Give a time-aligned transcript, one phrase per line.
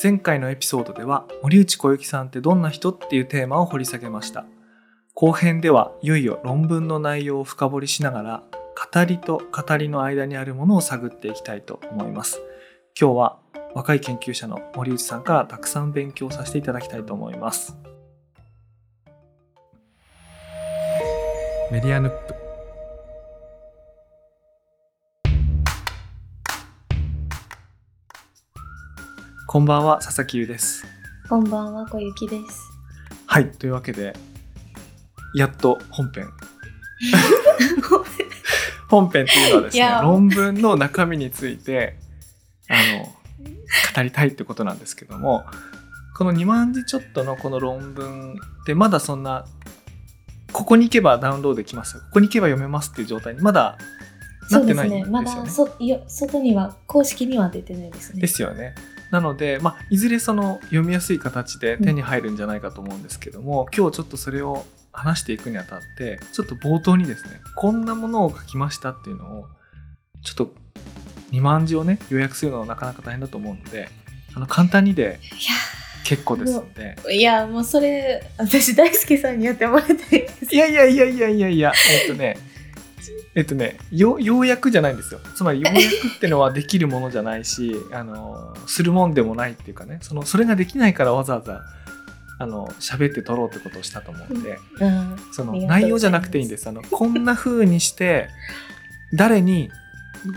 [0.00, 4.44] 前回のエピソードでは森内小雪さんってどんな人っていうテーマを掘り下げました。
[5.14, 8.42] 後編ではいよいよ論文の内容を深掘りしながら
[8.92, 12.40] 語りと語りの間にあるものを探っていきたいと思います。
[13.00, 13.38] 今日は
[13.74, 17.76] 若い研究者の森内さんからたくさん勉強させていただきたいと思います。
[21.72, 22.37] メディアヌップ。
[29.50, 30.84] こんばんは佐々木優です
[31.26, 32.70] こんばんは、小雪です。
[33.24, 34.12] はいというわけで
[35.34, 36.28] やっと本編
[38.90, 41.96] 本編っていうのはですね論文の中身について
[42.68, 43.04] あの
[43.96, 45.46] 語りたいってことなんですけども
[46.18, 49.46] この2万字ちょっとのこの論文ってまだそんな
[50.52, 53.78] ここに行けばダウンロードできますここに行けば読めますっていう状態にまだ
[54.50, 55.10] なってないんですよね。
[55.10, 58.20] まだそよ外には、公式には出てないですね。
[58.20, 58.74] ですよね。
[59.10, 69.46] なので、まあ、いずれその読みやすい形で手に入るんじゃないかと思うんですけども、今日ちょっとそれを話していくにあたってちょっと冒頭にですねこんなものを書きましたっていうのを
[70.22, 70.52] ちょっと
[71.30, 73.88] 2万字をね予約するのはなかなか大変だと思うので
[74.34, 75.36] あの簡単にでい
[76.08, 76.96] 結構ですので。
[77.04, 80.54] や、いや、もうそれ、私、大輔さんにやってもらいたいです。
[80.54, 81.72] いやいやいやいやいやいや
[82.02, 82.38] えっとね
[83.34, 91.62] えっとねよようやくじゃないんですよつまり ようやくってのはできるものじゃないしあのするもんでもないっていうかねそのそれができないからわざわざ
[92.40, 95.16] あの喋って撮ろうってことをしたと思うんで、うん。
[95.32, 98.28] その内容じゃなくていいんですあのこんな風にして
[99.12, 99.70] 誰に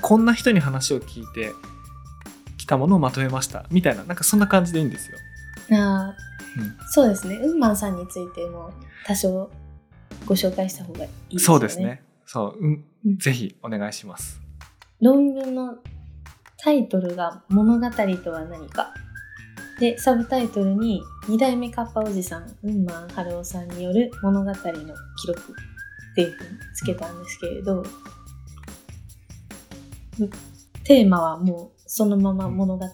[0.02, 1.52] こんな人に話を聞いて
[2.58, 5.18] きたものをまとめましたみたいななんかそんな感じでいいんですよ。
[5.78, 6.16] あ
[6.58, 7.36] うんそうですね。
[7.36, 8.74] ウンマンさんについても
[9.06, 9.50] 多少
[10.26, 11.58] ご紹介した方がいいですよね。
[11.58, 11.80] そうです。
[11.80, 12.04] ね。
[12.34, 14.40] そう、うんうんぜひお願いします。
[15.02, 15.76] 論文の
[16.58, 17.90] タイトルが物語
[18.24, 18.94] とは何か。
[19.82, 24.70] で、サブタイトルに二代目カッパおじさん、ウンマンハルオさんによる物語の記
[25.28, 27.84] 録っていうふうにつけたんですけれど、
[30.86, 32.86] テーマはもうそのまま物語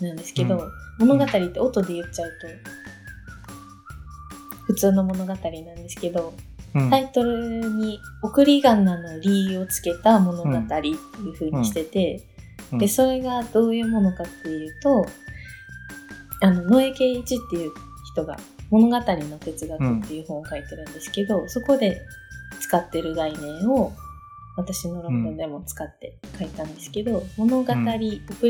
[0.00, 0.70] なんですけど、うん
[1.06, 2.46] 物語って音で言っちゃうと
[4.66, 6.53] 普通の物語なんですけど、うん
[6.90, 12.22] タイトルに送り仮名の理をつけた物語っていう風にしてて、
[12.72, 12.78] うん。
[12.78, 15.06] でそれがどういうものかっていうと
[16.40, 17.72] あの野江圭一っていう
[18.12, 18.36] 人が
[18.70, 22.00] 「物語の哲学」っていう本を書いてるんですけど、そこで
[22.60, 23.92] 使ってる概念を
[24.56, 27.98] 私の論文でも使って書いたんですけど「物語、送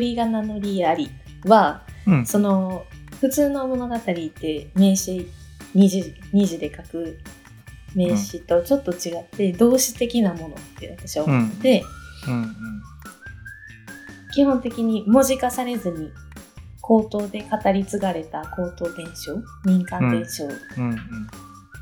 [0.01, 1.11] り仮名の理あり」
[1.45, 2.27] はうん。
[2.27, 2.85] その
[3.21, 5.29] 普通の物語って名詞
[5.75, 7.19] 二字二字で書く
[7.95, 11.85] 名詞とちょっと違って動詞的なものって私は思ってて、
[12.29, 12.57] うん
[14.35, 16.11] 基本的に文字化されずに
[16.83, 20.45] 口頭で語り継がれた口頭伝承民間伝承
[20.77, 20.99] うんうん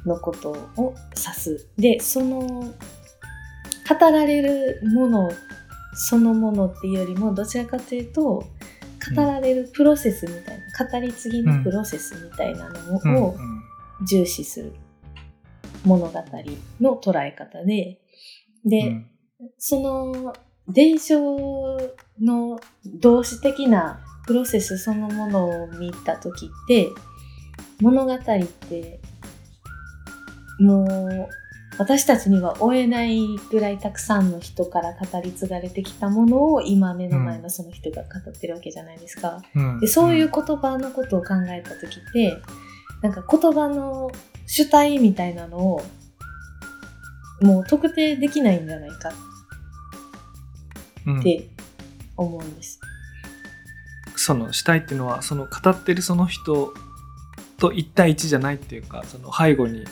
[0.04, 1.68] のことを指す。
[1.78, 2.74] でその語
[3.98, 5.30] られるもの
[5.94, 8.46] そのものっていうよりもどちらかというと語
[9.16, 13.16] られるプロセスみたいな語り継ぎのプロセスみたいなのうん。
[13.16, 13.36] を
[14.04, 14.72] 重視する
[15.84, 16.22] 物語
[16.80, 18.00] の捉え方で。
[18.64, 19.06] で、うん。
[19.58, 20.32] その
[20.68, 21.36] 伝承
[22.20, 22.60] の
[23.00, 26.88] 動詞的なプロセスそのものを見た時って
[27.80, 29.00] 物語って
[30.60, 31.28] もう
[31.78, 39.42] 私たちには追えないぐらいたくさんの人から語り継がれてきたものを今目の前のその人が語ってるわけじゃないですか。
[39.54, 39.80] うん。
[39.80, 42.36] でそういう言葉のことを考えた時って
[43.02, 44.10] なんか言葉の
[44.54, 45.82] 主体みたいなのを
[47.40, 49.10] もう特定できないんじゃないか
[51.06, 51.20] うん。
[51.20, 51.48] って
[52.18, 52.78] 思うんです。
[54.14, 56.74] その主体っていうのはその語ってるその人
[57.56, 59.86] と一対一じゃないっていうかその背後に。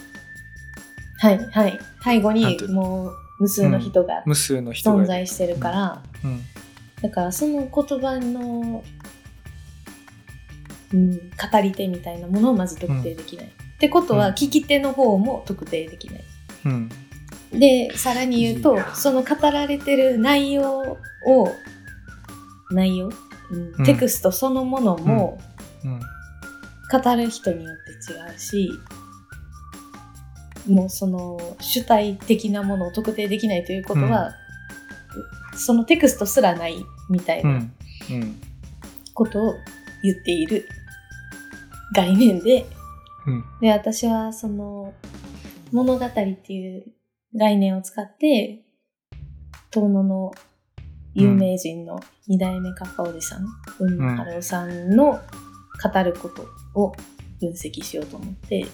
[1.21, 1.81] はいはい。
[2.05, 5.05] 背後にもう無数の人が無数の人がいる。
[5.05, 6.43] 存在してるから、うん。
[7.01, 8.85] だからその言葉の、
[10.93, 13.53] うん、語り手みたいなものをまず特定できない。
[13.81, 14.35] ってことはうん。
[14.35, 16.25] 聞き手の方も特定できない。
[16.67, 16.91] うん。
[17.51, 21.49] でさらに言うとその語られてる内容を
[22.71, 23.11] 内容、
[23.51, 23.75] うん。
[23.79, 23.85] うん。
[23.87, 25.41] テクストそのものも
[25.83, 26.01] うん。
[26.93, 28.71] 語る人によって違うし、
[30.69, 34.35] もうその主体的なものを特定できないということは、
[35.57, 37.73] そのテクストすらないみたいうなん。
[38.11, 38.41] うん。
[39.15, 39.55] ことを
[40.03, 40.69] 言っている
[41.95, 42.67] 概念で
[43.27, 43.45] うん。
[43.61, 44.93] で私はその
[45.73, 46.93] 物語っていう
[47.37, 48.63] 概念を使って
[49.71, 50.33] 遠野の
[51.15, 53.47] 有名人の二代目カッパおじさん、
[53.81, 55.21] うんうんハローさんの
[55.83, 56.95] 語ることを
[57.41, 58.67] 分析しようと思って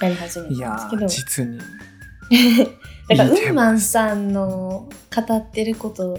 [0.00, 1.06] やり始めたんですけど。
[1.06, 1.58] 実に。
[3.08, 6.18] だからいいテーマウンさんの語ってることっ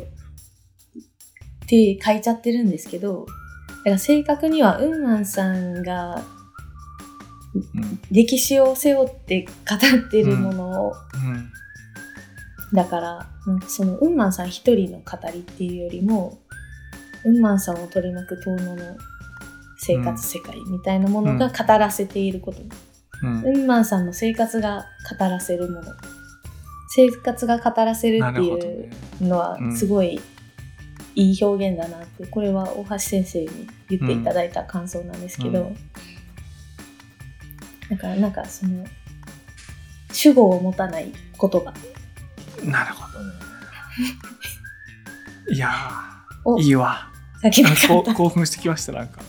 [1.68, 6.39] て書いちゃってるんですけどだから正確にはウンマンさんがうん
[8.12, 11.52] 歴史を背負って語ってるものを、うん。
[12.74, 13.28] だから
[13.68, 16.38] そのウンマンさん一人の語りっていうよりも
[17.26, 18.98] ウンマンさんを取り巻く遠野の
[19.78, 22.60] 生活世界みたいなものが語らせていること、
[23.24, 23.44] うん。
[23.44, 24.86] ウンマンさんの生活が
[25.20, 25.84] 語らせるもの。
[26.90, 28.90] 生活が語らせるなっていう
[29.22, 30.20] のはうんすごい
[31.16, 35.78] いい表現だなってこれは大橋先生に言っていただいた感想なんですけど、うん
[37.90, 38.86] だからなんかその
[40.12, 41.74] 主語を持たない言葉
[42.64, 43.34] なるほどね
[45.56, 45.72] いや
[46.60, 47.10] いいわ
[47.42, 47.64] 先
[48.14, 49.22] 興奮してきましたなんか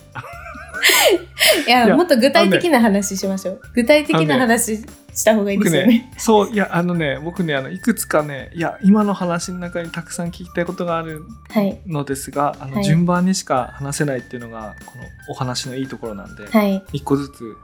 [1.67, 3.61] いやもっと具体的な話しましょう。
[3.75, 5.89] 具体的な話した方がいいで僕すよね。
[5.89, 11.81] ねそういやあのね僕ねあのいくつかねいや今の話の中にたくさん聞きたいことがあるはい。
[11.87, 16.83] のですがあの、はい順番にしか話せないっていうのがこのお話のいいところなんで、はい。
[16.93, 17.56] 一個ずつ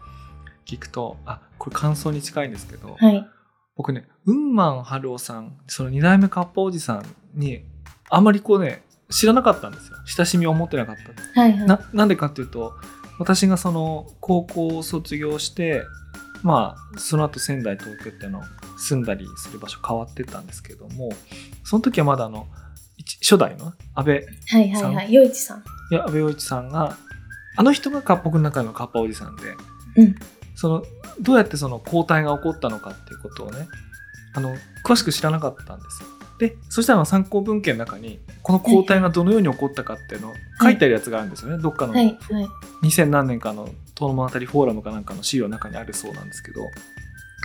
[0.66, 3.26] 聞くとあこれ感想に近いんですけど、はい。
[3.76, 7.04] 僕ね雲満春夫さんその二代目カッパおじさん
[7.34, 7.62] に
[8.08, 10.96] あんまりこうね知らなかったんですよ親しみを持ってなかっ
[11.34, 11.52] たはい。
[11.52, 11.66] はい。
[11.66, 12.72] ななんでかっていうと
[13.18, 15.82] 私がその高校を卒業して
[16.42, 18.42] まあその後仙台東京っていうの
[18.78, 21.10] 住んだりする場所変わってったんですけども
[21.64, 22.46] その時はまだあの
[22.96, 24.20] 一初代の安倍は
[24.58, 24.70] い。
[24.70, 24.94] はい。
[24.94, 25.12] はい。
[25.12, 25.64] よいちさん。
[25.90, 26.96] いや安倍陽一さんが
[27.56, 29.42] あの人がカッ僕の中のカッパおじさんで
[29.96, 30.14] うん。
[30.56, 30.82] その
[31.20, 33.68] どうやってその交代が起こったのかっていうことをね
[34.34, 34.54] あの
[34.84, 36.08] 詳しく知らなかったんですよ。
[36.38, 42.04] でそしたら参考文献の中にこの交代がどのように起こったかっていうのを書いてあるやつがあるんですよね、どっかのはい。
[42.04, 42.16] はい。
[42.82, 46.60] 2000何年かの遠野物語フォーラムかなんかの資料の中にあるそうなんですけど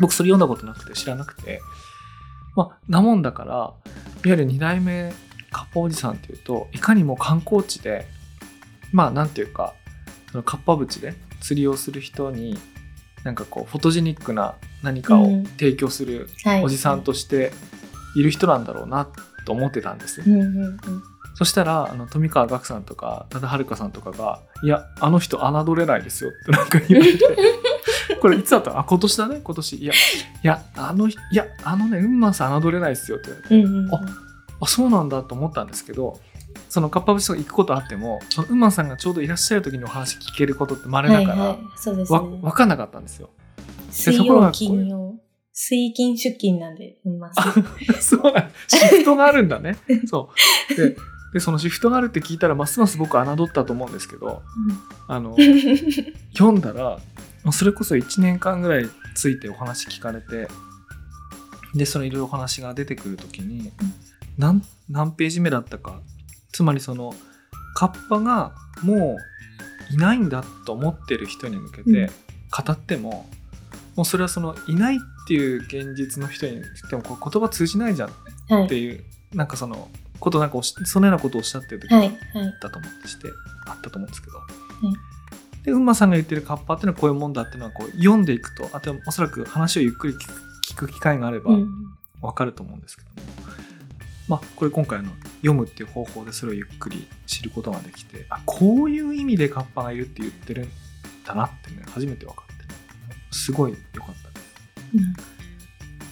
[0.02, 1.62] 僕それ読んだことなくて知らなくて
[2.56, 3.74] まあなもんだからいわ
[4.24, 5.14] ゆる2代目
[5.52, 8.06] カッパおじさんっていうといかにも観光地で
[8.92, 9.74] まあなんていうか
[10.32, 12.58] そのカッパ淵で釣りをする人に
[13.24, 16.64] なんかこうフォトジェニックな何かをうん提供するはい。
[16.64, 17.52] おじさんとして
[18.16, 19.08] いる人なんだろうな
[19.46, 20.22] と思ってたんです。
[20.22, 20.42] うん。
[20.42, 20.56] うん。
[20.58, 20.78] うん。
[21.36, 27.26] そしたらあの富川岳さんとか多田遥さんとかが「いやあの人侮れないですよ」ってなんか言われて
[28.22, 28.78] これいつだった？
[28.78, 29.40] あ今年だね？
[29.44, 29.98] 今年いやい
[30.44, 33.72] やあのいやあのねウンマンさん侮れないですよって言われてうん。
[33.72, 33.86] うん。
[33.86, 33.94] うん。
[33.94, 36.20] あそうなんだと思ったんですけど
[36.72, 41.26] そのカッパ節とか行くことあってもそのウンマンさんがちょうどいらっしゃる時にお話聞けることって稀はい。
[41.26, 41.58] だから、はい。
[41.76, 42.40] そうですわね。
[42.42, 43.30] 分かんなかったんですよ。
[43.90, 45.20] 水曜、金曜。
[45.52, 47.54] 水金出勤なんで、うんまあ
[48.00, 48.34] そう
[48.70, 49.76] シフトがあるんだね。
[50.08, 50.30] そ
[50.72, 50.96] うで
[51.34, 54.42] でそのシフトがあるって聞いたらますます僕侮ったと思うんですけど
[55.08, 55.36] あの
[56.34, 57.00] 読んだら
[57.52, 60.50] それこそ1年間ぐらいついてお話聞かれて
[61.74, 63.72] でそのいろいろお話が出てくる時に
[64.38, 66.02] 何何ページ目だったか
[66.52, 67.14] つまりその
[67.76, 68.54] カッパが
[68.84, 69.18] も
[69.92, 72.10] ういないんだと思ってる人に向けて
[72.66, 73.30] 語っても、
[73.96, 78.14] もうそれはそのいないっていう現実の人に言ってもこう言葉通じないじゃんっ
[78.50, 78.68] はい。
[78.68, 79.04] ていう、
[79.34, 79.90] なんかその
[80.20, 81.90] ことなんかおしそのようなことをおっしゃってる時。
[81.90, 83.30] だと思ってして
[83.68, 84.40] あったと思うんですけど、
[85.64, 90.34] で馬さんが言ってるカッパっていうのはこういうもんだっていうのはこう読んでいくとあとおそらく話をゆっくり聞く
[90.74, 91.70] 聞く機会があればうん。
[92.22, 93.28] わかると思うんですけども、
[94.28, 100.70] まあこれ今回あの読むっていう方法でそれをゆっくり知ることができてあこういう意味でカッパがいるって言ってるん
[101.26, 102.52] だなってね初めて分かって
[103.32, 104.56] すごい良かったです。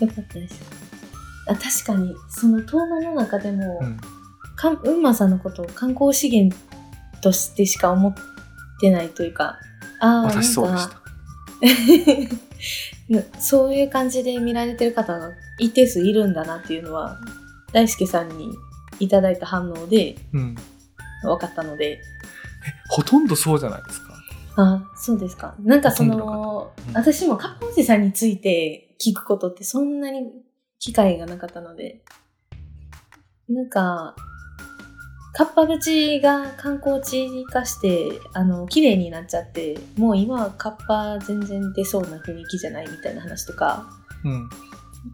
[0.02, 0.08] うん。
[0.08, 0.62] よかったです。
[1.48, 3.98] あ確かに、その遠野の中でも、うん
[4.56, 6.54] かんうんまさんのことを観光資源
[7.22, 8.14] としてしか思っ
[8.82, 9.58] てないというか、
[10.02, 11.00] ああ、私そうでした。
[13.40, 17.22] そういう感じで見られてる方が一定数いるんだなっていうのは、
[17.72, 18.52] 大輔さんに
[19.00, 20.56] いただいた反応でうん、
[21.24, 22.00] 分かったので、
[22.90, 24.14] ほとんどそうじゃないですか？
[24.58, 25.56] あそうですか。
[25.62, 26.94] なんかそのの方、うん。
[26.94, 30.32] 私もカッパおじさんについて聞くことってそんなに
[30.80, 32.04] 機会がなかったので、
[33.48, 34.16] なんか、
[35.34, 43.86] カッパ淵が観光地化して、あの、綺麗になっちゃって、もう今はカッパ全然出そうな雰囲気じゃないみたいな話とか、
[44.26, 44.50] うん、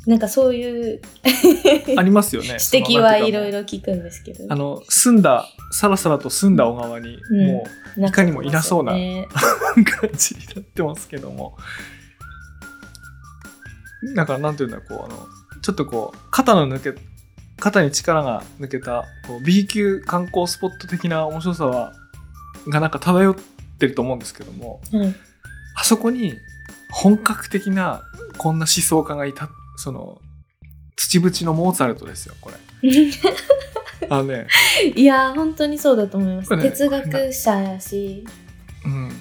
[0.07, 1.01] なんかそういう
[1.97, 2.57] ありますよね。
[2.73, 3.59] 指摘はいろいろ。
[3.59, 4.45] ろ聞くんですけど。
[4.49, 7.63] あの澄んださらさらと澄んだ小川に、うんも
[7.97, 11.57] いいかにもいなそうな 感じになってますけども
[14.15, 15.27] だからなんていうんだこうあの
[15.61, 17.01] ちょっとこう肩の抜け
[17.57, 21.93] 肩に力が抜けたこう B 級観光スポット的な面白さは
[22.67, 23.35] がなんか漂っ
[23.75, 25.15] ってると思うんですけどもはい。
[25.77, 26.33] あそこに
[26.91, 28.01] 本格的な
[28.37, 30.21] こんな思想家がいたその
[30.95, 32.57] 土淵のモーツァルトですよこれ。
[34.09, 34.47] あのね。
[34.95, 36.55] いやー、本当にそうだと思います。
[36.55, 38.25] ね哲学者やし、
[38.85, 39.11] うん。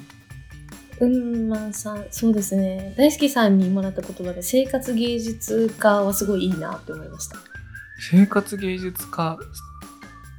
[1.00, 2.94] うんまんさん、そうですね。
[2.96, 7.36] 大好きさんにもらった言葉で、生活芸術家はすごいいいなって思いました。
[8.10, 9.38] 生活芸術家？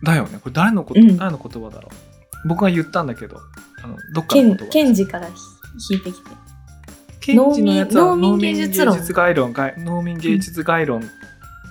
[0.04, 0.40] だよね。
[0.42, 1.18] これ誰のこと、うん。
[1.18, 2.48] 誰の言葉だろう。
[2.48, 3.40] 僕が言ったんだけど
[3.84, 6.45] あのどっかの言葉ケンジから引いてきて。
[7.26, 11.02] ケンジのやつは農民芸術論農民芸術概論概農民芸術概論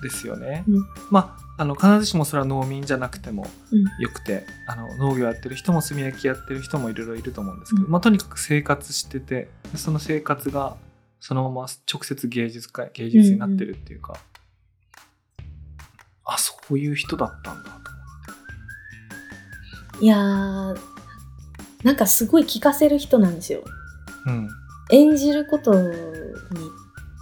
[0.02, 0.84] ですよね、うん。
[1.10, 3.84] まああの必ずしもそれは農民じゃなくてもうん。
[4.02, 7.92] よくてあの農業やってる人も炭焼きやってる人もいろいろいると思うんですけど、うん。
[7.92, 10.76] まあ、とにかく生活しててでその生活が
[11.20, 14.16] そのまま直接芸術家芸術になってるっていうか、
[16.24, 17.82] あそういう人だったんだと思っ
[20.00, 20.04] て。
[20.04, 20.78] いやー、
[21.84, 23.62] なんかすごい聞かせる人なんですよ。
[24.26, 24.48] うん
[24.90, 25.96] 演じることに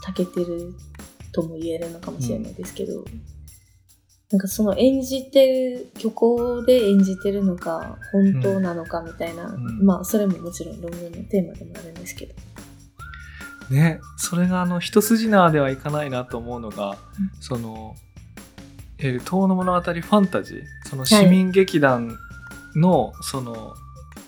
[0.06, 0.74] 長けてる
[1.32, 3.04] とも言えるのかもしれないですけど、
[4.30, 9.84] なんかその演じてる虚構で演じてるのか本当なのかみたいな、ん。
[9.84, 12.34] まあそれももちろん論文のテーマでもあるんですけど、
[13.70, 16.96] ねそれがあの一筋縄ではいかないなと思うのが、
[17.40, 17.94] その
[18.98, 22.16] 「えー遠の物語ファンタジー」その市民劇団
[22.74, 23.74] のその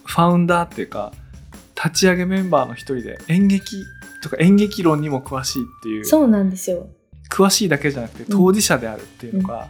[0.05, 1.13] ファウンダーっていうか
[1.77, 3.85] 立ち上げメンバーの一人で演劇
[4.23, 6.89] とか演劇論にも詳しいっていうそうなんですよ。
[7.31, 9.69] 詳しいだけじゃなくて当事者であるっていうのが、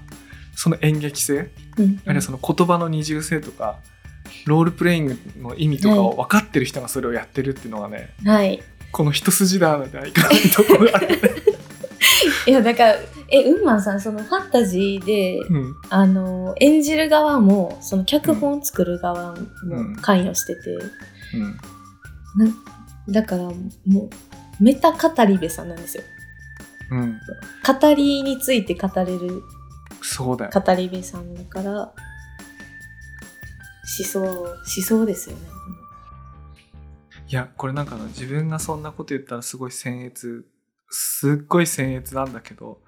[0.54, 3.78] その演劇性うんあるいはその言葉の二重性とか
[4.46, 8.62] ロールプレイングの意味とかを分かってる人がそれをやってるっていうのがね、はい。
[8.92, 10.88] この一筋縄ではいかないところ。
[12.46, 12.96] いやだから
[13.30, 15.76] えウンマンさんそのファンタジーで、うん。
[15.88, 19.38] あの演じる側もその脚本を作る側も
[20.00, 20.70] 関与してて、
[21.34, 21.58] うん
[23.08, 23.54] だからも
[24.02, 24.10] う
[24.60, 26.04] メタ語り部さんなんですよ。
[26.90, 27.20] うん、
[27.80, 29.42] 語りについて語れる
[30.02, 30.50] そうだよ。
[30.54, 31.94] 語り部さんだから思
[34.04, 35.42] 想思想ですよね。
[37.28, 40.46] いやこれなんかあの自分がそんなこと言ったらすごい僭越
[40.90, 42.80] すっごい僭越なんだけど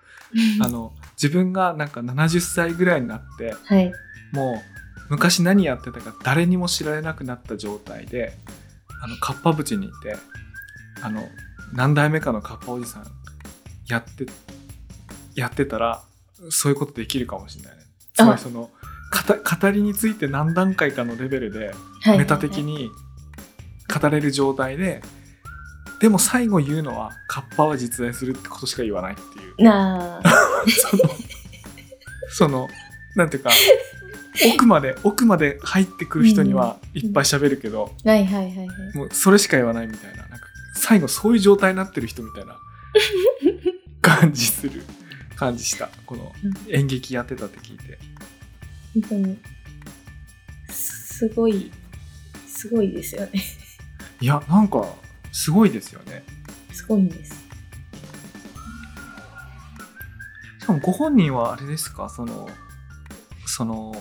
[0.62, 3.92] あの自分がなんか70歳ぐらいになってはい。
[4.32, 4.62] も
[5.08, 8.36] う昔何やってたか誰にも知られなくなった状態で
[9.02, 10.16] あのカッパ淵にいて
[11.02, 11.28] あの
[11.72, 13.06] 何代目かのカッパおじさん
[13.88, 14.26] やって
[15.34, 16.02] やってたら
[16.50, 17.82] そういうことできるかもしれないね。
[18.14, 21.72] つまりその語語りについて何段階かのレベルで
[22.02, 22.90] はい、メタ的に
[24.00, 25.02] 語れる状態で
[26.00, 30.22] でも最後言うのはカッパは実在するってことしか言わないっていうなあ。
[30.68, 31.02] その
[32.28, 32.68] その
[33.16, 33.50] なんていうか
[34.54, 38.96] 奥まで奥まで入ってくる人にはいっぱい喋るけど、はいはいはいはい。
[38.96, 40.26] もうそれしか言わないみたいな。
[40.28, 42.58] なんか最後そういう状態になってる人みたいな
[44.02, 44.82] 感じする。
[45.36, 45.90] 感じした。
[46.06, 46.32] この
[46.68, 47.98] 演劇やってたって聞いて。
[48.94, 49.38] 本当に。
[50.70, 51.70] すごい
[52.46, 53.30] すごいですよね。
[54.20, 54.86] いやなんか
[55.32, 56.24] すごいですよね。
[56.72, 57.34] すごいんです。
[60.60, 62.08] しかもご本人はあれですか？
[62.08, 62.48] その
[63.46, 63.94] その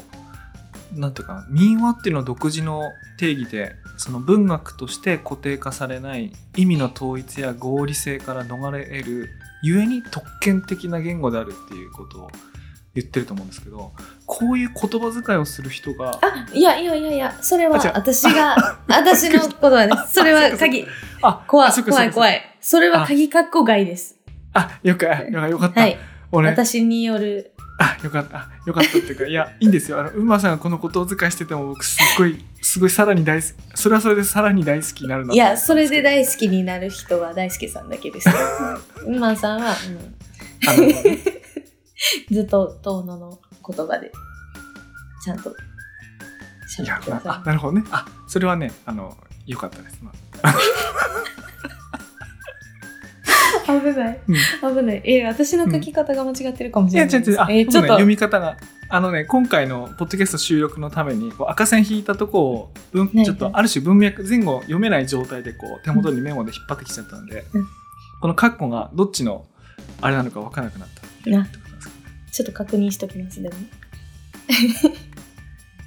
[0.94, 9.30] なんていうかな民話っていうのは独自の定義でその文学として固定化されない意味の統一や合理性から逃れ得る
[9.64, 12.32] ゆえに特権的な言語であるっていうことを
[12.94, 13.92] 言ってると思うんですけど
[14.26, 18.56] こういう言葉遣いをする人があいやいやいやいやそれは 私が
[18.88, 20.14] 私の言葉です。
[20.14, 20.86] それは 鍵
[21.22, 22.42] あ怖い怖い怖い。
[22.62, 24.16] それは鍵括弧外です。
[24.54, 25.98] あよかよかよかった、はい。
[26.32, 28.38] 俺私によるあよかった。
[28.38, 30.00] あよかったっていうかいや いいんですよ。
[30.00, 38.30] あの馬さんがこの言葉遣いしてても僕すっごいすごいさらに大好きそれはそれでさらに大好きになるないやそれで大好きになる人は大輔さんだけです。
[39.06, 39.76] ウンマンさんは、
[40.70, 40.86] うん、
[42.34, 44.12] ずっと遠野の言葉で
[45.24, 45.54] ちゃんとい
[46.82, 47.84] 喋やなあってくださなるほどね。
[47.92, 50.12] あそれはねあのよかったです、ま
[50.44, 50.52] あ。
[50.52, 50.54] い。
[53.66, 54.20] 危ない。
[54.28, 55.02] うん、危ない。
[55.04, 57.32] え私の書き方が間違ってるかもしいやれないです。
[57.32, 57.88] 違う違うあ、えーちょっと。
[57.90, 58.58] 読み方が。
[58.88, 67.68] あのね今回のポッドキャスト収録のためにこう赤線引いたとこをちょっとある種文脈前後読めない状態でこう手元にメモで引っ張ってきちゃったんで、うん。
[68.22, 69.48] このカッコがどっちの
[70.02, 71.58] あれなのか分からなくなったってことなんです。
[71.58, 71.66] けど
[72.32, 73.56] ちょっと確認しときますでも。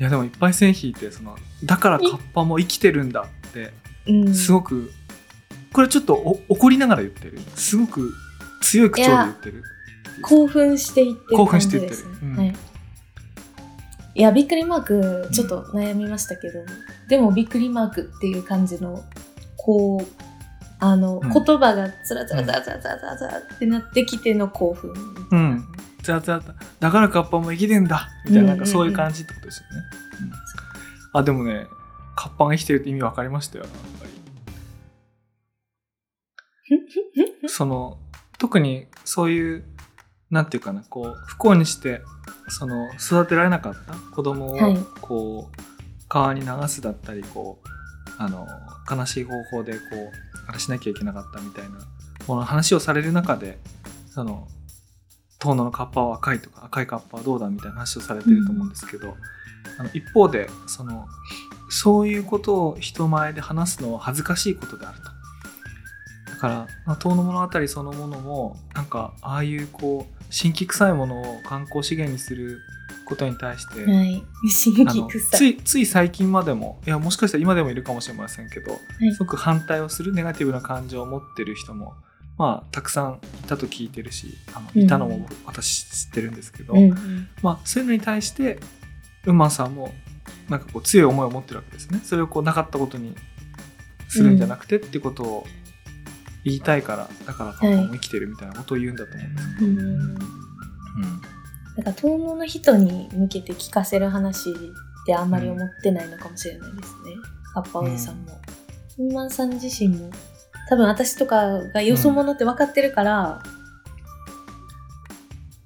[0.01, 3.73] いやでもいっぱい線引いてそのだからカッパも生きてるんだって
[4.09, 4.35] うん。
[4.35, 4.91] すごく、
[5.73, 7.39] これちょっとお怒りながら言ってる。
[7.55, 8.13] すごく
[8.63, 9.63] 強い口調で言ってる。
[10.23, 12.37] 興奮していってる興感奮していってる。
[12.37, 12.55] はい。
[14.15, 16.65] いやびっくりマークちょっと悩みましたけど、
[17.09, 19.05] でもびっくりマークっていう感じの
[19.57, 20.07] こう
[20.81, 21.33] あの、うん。
[21.33, 24.93] 言葉がつらつらつらつらつらつらつらってなってきての興奮。
[25.31, 25.65] うん。
[26.03, 28.09] ザザザだからカッパも生きてんだ。
[28.25, 29.85] みたいななんかそういう感じってことですよね、
[30.23, 31.21] うん。
[31.21, 31.67] あでもね
[32.17, 33.67] カッパが生きてるって意味分かりましたよ
[37.47, 37.99] その
[38.39, 39.65] 特にそういう
[40.31, 42.03] なんていうかなこう不幸にして
[42.49, 45.63] その育てられなかった子供をはいこう、
[46.09, 47.69] 川に流すだったりこう
[48.19, 48.47] あの
[48.91, 50.13] 悲しい方法でこう
[50.49, 51.79] あれしなきゃいけなかったみたいな
[52.27, 53.59] この話をされる中で
[54.11, 54.49] その
[55.39, 59.17] 遠野のカッパは赤いとか赤いカッパはどうだみたいな話をされてると思うんですけど、
[59.79, 61.07] あの一方でその
[61.71, 65.18] そういうことを人前で話すのは恥ずかしいことであると。
[66.39, 72.61] だから、まあ、遠野物語そのものもなんかああいうこう新規臭いものを観光資源にする
[73.07, 74.23] ことに対して、はい。
[75.33, 79.13] ついつい最近までもいやもしかしたら今でもいるかもしれませんけど、い。
[79.15, 81.95] すごく反対をするネガティブな感情を持ってる人も
[82.37, 87.29] まあたくさんいたと聞いてるしあのうんいたのも私知ってるんですけど、うんうん。
[87.43, 88.61] まあ、そういうのに対して
[89.27, 89.93] ウンマンさんも
[90.49, 92.01] なんかこう強い思いを持ってるわけですね。
[92.05, 93.17] それをこうなかったことに
[94.09, 95.47] するんじゃなくてっていうことを
[96.49, 99.79] 言いたいからだからカッパも生きてるみたいなことを言うんだと思うんですけど、うん。
[99.79, 100.19] うん。
[101.77, 104.55] だから遠野の人に向けて聞かせる話っ
[105.07, 107.13] てあんまり思ってないのかもしれないですね、
[107.55, 108.41] カッパおじさんも。
[108.99, 110.11] ウンマンさん自身も
[110.69, 113.43] 多分私とかがよそ者って分かってるから、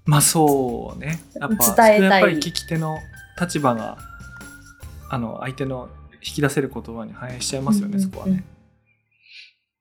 [0.04, 1.22] まあそうね。
[1.34, 1.96] やっぱ伝えたい。
[1.96, 2.98] それやっぱり聞き手の
[3.40, 3.98] 立場が
[5.08, 8.10] あの相手の引き出せる言葉に反映しちゃいますよね、うんうん。
[8.10, 8.44] そこはね。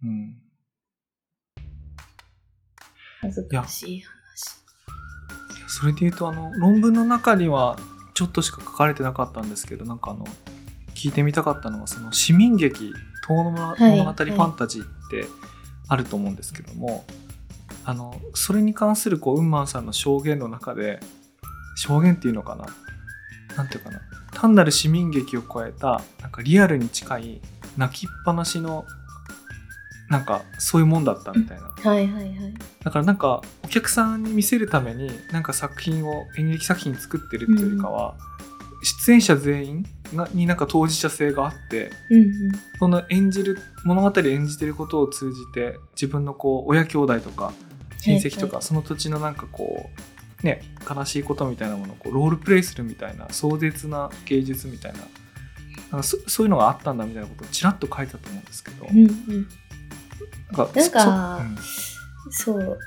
[0.03, 0.41] うん
[3.22, 4.08] 恥ずかしい話。
[5.58, 5.70] いや。
[5.70, 7.78] それで言うとあの論文の中には
[8.13, 10.25] ちょっとしか書かれてなかったんですけどなんかあの
[10.96, 12.94] 聞いてみたかったのはその市民劇
[13.27, 15.25] 「遠野物語ファンタジー」って
[15.88, 17.05] あると思うんですけども、
[17.86, 21.00] あのそれに関するこうウンマンさんの証言の中で
[21.75, 22.66] 証言っていうのかな？
[23.55, 24.01] なんていうかな？
[24.34, 27.42] 単なる市民劇を超えたなんかリアルに近い
[27.77, 28.86] 泣きっぱなしの
[30.12, 32.54] なんかそういうもんだったみたいなはいはいはい。
[32.84, 38.18] だからなんかお客さんに見せるためになんか作品を演劇作品作ってるっていうよりかは、
[38.84, 42.32] 出演者全員がになんか当事者性があってうんうん。
[42.78, 47.54] その演じる物語演じてることを通じて自分のこう親兄弟とか
[48.00, 49.90] 親戚とかその土地のなんかこ
[50.44, 55.00] うね悲しいことみたいなものをこうロールプレイするみたいな壮絶な芸術みたいな
[55.92, 59.48] なんかそそういうのがあったんだみたいなことをちらっと書いてたと思うんですけど、うんうん。
[60.57, 61.46] なんかなんか
[62.29, 62.79] そそう。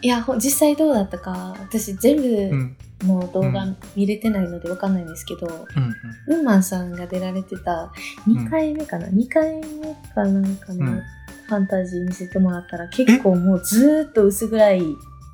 [0.00, 2.20] いや、ほ実際どうだったか、私全う
[2.56, 2.76] ん。
[3.00, 5.94] 部の動画うん見れてないのでわかんないんですけど、うん
[6.32, 6.38] うん。
[6.40, 7.92] ウンマンさんが出られてた
[8.26, 11.02] 2回目かな、2回目かなんかのうん。
[11.48, 14.82] ファンタジー見せてもらったら結構もうずーっと薄暗い、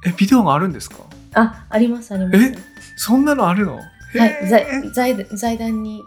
[0.07, 0.99] えビデオがあるんですか？
[1.35, 2.37] あ、ありますあります。
[2.39, 2.55] え
[2.97, 3.77] そんなのあるの？
[3.77, 6.03] はい、へ財ー財財団に、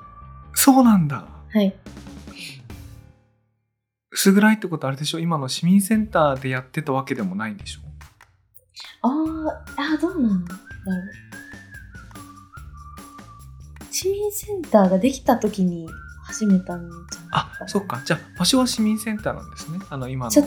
[0.53, 1.25] そうなんだ。
[1.51, 1.73] はい。
[4.17, 5.19] 薄暗いってことあれでしょ？
[5.19, 7.81] 今の市民センターでやってたわけでもないんでしょ？
[9.03, 9.11] あー
[9.77, 10.61] あー、どうなんだろう。
[13.91, 15.87] 市民センターができた時に
[16.25, 17.67] 始めたんじゃあ。
[17.67, 18.01] そっか。
[18.05, 19.77] じゃあ場所は市民センターなんですね。
[19.87, 20.41] あの今の。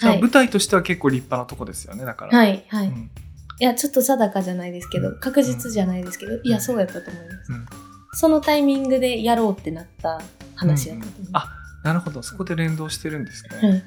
[0.00, 0.22] はい。
[0.22, 2.38] 舞台としては結構立派なとこですよねだから。
[2.38, 2.86] はい、はい。
[2.86, 3.10] いうん。
[3.58, 5.18] や、ちょっと定かじゃないですけど、うん。
[5.18, 7.52] 確実じゃないですけど、いや、そうやったと思います。
[7.52, 7.66] うん。
[8.12, 10.20] そのタイミングでやろうってなった
[10.54, 11.48] 話やったと思いまあ
[11.84, 12.22] なるほど。
[12.22, 13.66] そこで連動してるんですね、す。
[13.66, 13.82] はい。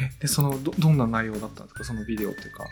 [0.00, 1.84] えでそのどどんな内容だったんですか？
[1.84, 2.64] そのビデオっていうか。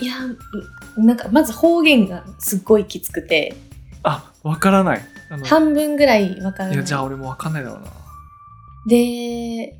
[0.00, 3.54] いや、うなんか、まず方言がすっごいきつくて、
[4.02, 5.02] あわからない。
[5.44, 6.74] 半分ぐらいわからない。
[6.74, 6.78] い。
[6.78, 7.90] やじゃあ俺もわかんないだろうな。
[8.86, 9.76] で、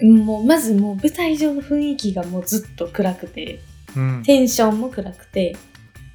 [0.00, 3.60] もう、まずもう舞台上の雰囲気がもうずっと暗くて、
[3.96, 4.22] うん。
[4.24, 5.56] テンションも暗くて、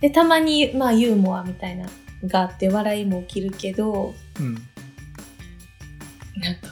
[0.02, 1.88] で、たまに、まあ、ユーモアみたいな、
[2.26, 4.56] があって、笑いも起きるけど、うん。
[6.42, 6.68] なんか、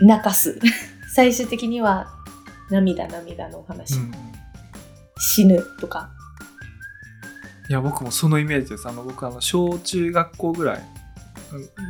[0.00, 0.58] 泣かす。
[1.14, 2.06] 最終的には、
[2.70, 4.02] 涙涙のお話、うん。
[4.02, 4.12] うん
[5.20, 6.10] 死ぬとか。
[7.68, 8.88] いや僕もそのイメージです。
[8.88, 10.82] あの僕あの小中学校ぐらい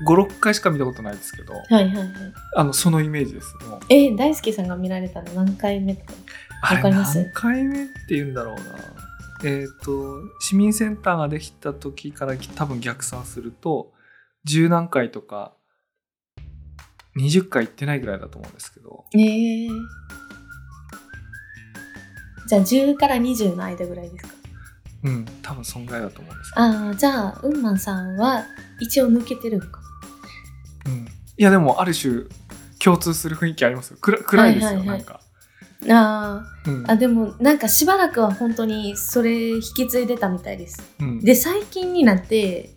[0.07, 2.07] 56回しか見たことないですけどはいはいはい。
[2.57, 3.55] あのそのイメージです。
[3.69, 3.81] もう。
[3.91, 6.12] え、大輔さんが見られたの何回目とか？
[6.62, 7.19] あれわかります？
[7.19, 8.62] 何回目って言うんだろうな
[9.44, 13.92] えっ、と市民センターができた時から多分逆算すると
[14.44, 15.55] 十何回とか
[17.16, 19.05] 20回行ってないぐらいだと思うんですけど。
[19.14, 19.68] えー、
[22.48, 24.35] じゃあ10から20の間ぐらいですか？
[25.05, 28.44] うん多分そんぐらいだと思うんですああじゃあウンマンさんは
[28.81, 29.81] 一応抜けてるんか。
[30.87, 32.24] うん、いやでもある種
[32.79, 33.98] 共通する雰囲気ありますよ。
[34.01, 34.98] 暗暗いですよ、はいはいはい。
[34.98, 35.20] なんか、
[35.88, 36.85] あうん。
[36.85, 40.83] ーあでもなんかしばらくは本当にそれ引き継いでたみたいです。
[41.01, 42.71] うん、で最近になって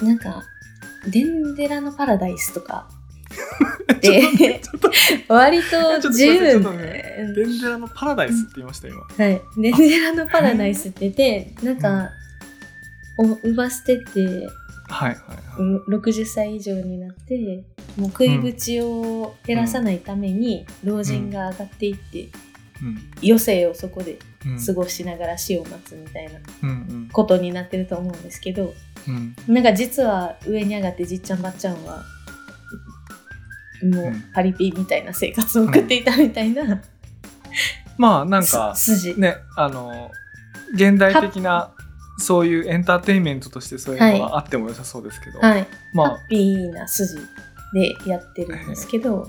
[0.00, 0.42] なんか
[1.10, 2.88] 「デンデラのパラダイス」とか。
[4.00, 4.60] で
[5.28, 9.00] 割と自由ちょっとね デンデラのパラダイスって言いました今。
[9.00, 9.42] はい。
[9.56, 12.10] デンデラのパラダイスって言って、なんか、
[13.18, 14.48] お産ませてって、
[14.88, 15.08] はい。
[15.10, 17.64] はいはい、うん60歳以上になって、
[17.96, 22.28] もう食い口を減らさないために、老人が上がっていって、
[23.22, 24.52] 余生をそこでうん。
[24.52, 28.72] うん過ごしながら死を待つみたいなうんことになってると思うんですけど、
[29.06, 29.34] うん。
[29.48, 32.04] うんなんか実は上に上がってじっちゃんばっちゃんは、
[33.82, 34.24] もううん。
[34.32, 36.82] パリピみたいな生活を送っていたみたいな、
[37.96, 38.74] まあなんか。
[39.16, 40.10] ねあの
[40.74, 41.72] 現代的な
[42.18, 45.66] そういうエンターテインメントとしてそういうのはあっても良さそうですけど、はい。
[45.94, 46.08] まあ。
[46.10, 47.16] ハッピーな筋
[47.72, 49.26] でやってるんですけど、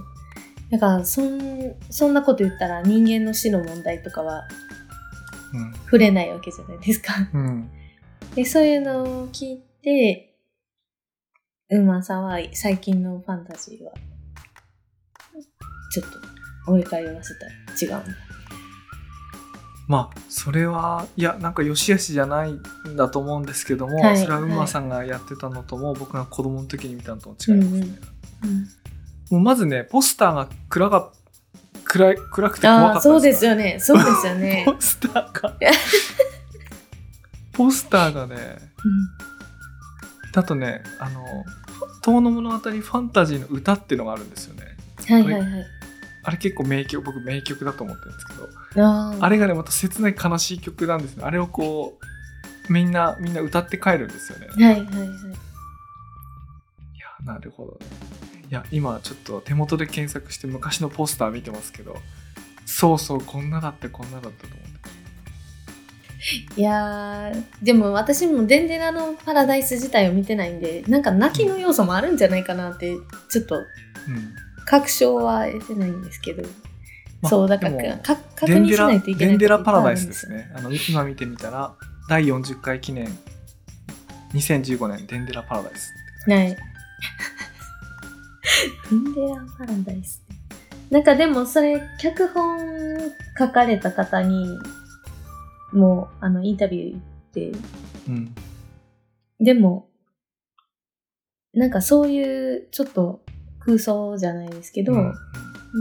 [0.72, 4.48] なんかそんそんなこと言ったら人間の死の問題とかは
[5.86, 7.14] 触れないわけじゃないですか。
[7.34, 7.42] うん。
[7.42, 7.72] う ん
[8.36, 10.36] でそういうのを聞いて、
[11.72, 13.92] ウーマンさんは最近のファンタジーは
[15.92, 16.10] ちょっ
[16.66, 17.46] と追い返らせた。
[17.46, 17.52] ら
[18.00, 18.29] 違うんだ。
[19.90, 22.62] まあそれはいやなんか良し悪しじゃないん
[22.96, 27.72] だと思うんですけども、はいそれは馬さんがやってたのとも、僕が子供の時に見たのとも違います。
[27.72, 27.98] ね、
[29.32, 31.12] もうまずねポスターが暗が
[31.86, 33.80] 暗い暗くて怖かったそうですよよね。
[33.80, 34.64] そうですよね。
[34.70, 35.56] ポスターが。
[37.54, 38.60] ポスターがね
[40.34, 41.26] だとねあの
[42.04, 44.78] 「遠の物語ファンタジーの歌」っていうのがあるんですよね。
[45.10, 45.42] うんはいはい。
[45.42, 45.79] はい。
[46.24, 51.24] あれ結構名曲僕名曲だと思ってるんですけどあれがねまた切ない悲しい曲なんですね。
[51.24, 51.98] あれをこ
[52.70, 54.48] うみんなみんな歌って帰るんですよね。
[54.58, 55.08] いはいはいはい。
[57.00, 57.78] やなるほどね。
[58.50, 61.96] いや今ちょっと手元で検索して昔のポスター見てますけど
[62.66, 64.70] そうそうこんなだってこんなだったと思って。
[66.58, 72.94] いやーでも私もデンデラのパラダイス自体を見てないんでなんか泣きの要素もあるんじゃないかなって
[73.30, 73.66] ちょっとうん
[74.70, 76.50] 確証は得てないんですけど、ま
[77.24, 80.52] あそうだからか確認しないといけないデンデラパラダイスですね。
[80.56, 81.74] あの今見てみたら
[82.08, 83.08] 第40回記念
[84.34, 85.92] 2015年デンデラパラダイス。
[86.28, 86.56] はい。
[88.92, 90.22] デンデラパラダイス。
[90.92, 92.60] なんかでもそれ脚本
[93.40, 94.56] 書かれた方に
[95.74, 97.02] もうあのインタビュー行っ
[97.34, 97.52] て
[98.08, 98.36] うん。
[99.40, 99.90] でも
[101.56, 103.24] なんかそういうちょっと
[103.70, 105.14] 空想じゃないですけど、うん。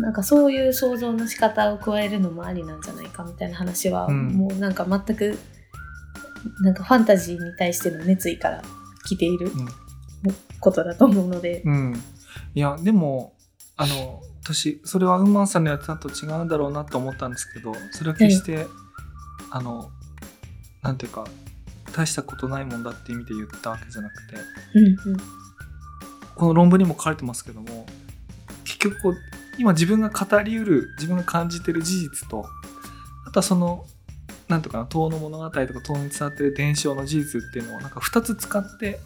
[0.01, 4.29] なんかそういう想像の仕方を加えるのもありなんじゃないかみたいな話は、うん。
[4.29, 5.38] もうなんか全く
[6.62, 8.62] なんかファンタジーに対しての熱意から
[9.07, 9.51] 来ている
[10.61, 11.72] ことだと思うので、うん。
[11.72, 11.94] うん。
[12.55, 13.33] いやでも
[13.77, 18.66] あの私それはウンマンさんのやつだと違うんだろうなと思ったんですけどそれは決して、
[19.51, 19.90] あの
[20.83, 21.24] なんていうか
[21.94, 24.37] 大したことないもんだって意味で言ったわけじゃなくて
[24.74, 25.18] うんうん
[26.38, 27.87] この論文にも書かれてますけども
[28.64, 29.16] 結局こう
[29.59, 32.46] 今自分が語りうる自分が感じてる事実と
[33.27, 33.85] あとはその
[34.46, 39.01] なんとかな遠の物語とか遠に伝わってる伝承の事実っていうのをなんか2つ使って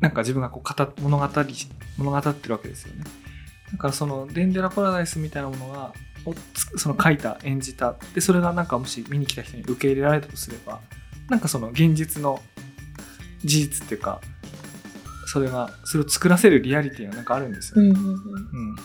[0.00, 1.28] なんか自分がこう語物語
[1.98, 3.04] 物語ってるわけですよね。
[3.72, 5.92] だからそのデンデラパラダイスみたいなものが
[6.76, 10.80] その書いた演じたでそれがなんかもし見に来た人に受け入れられたとすれば
[11.28, 12.40] なんかその現実の
[13.44, 14.20] 事実っていうか
[15.26, 17.90] それがそれを作らせるリアリティがなんかあるんですよね。
[17.90, 18.76] うんうんうんうん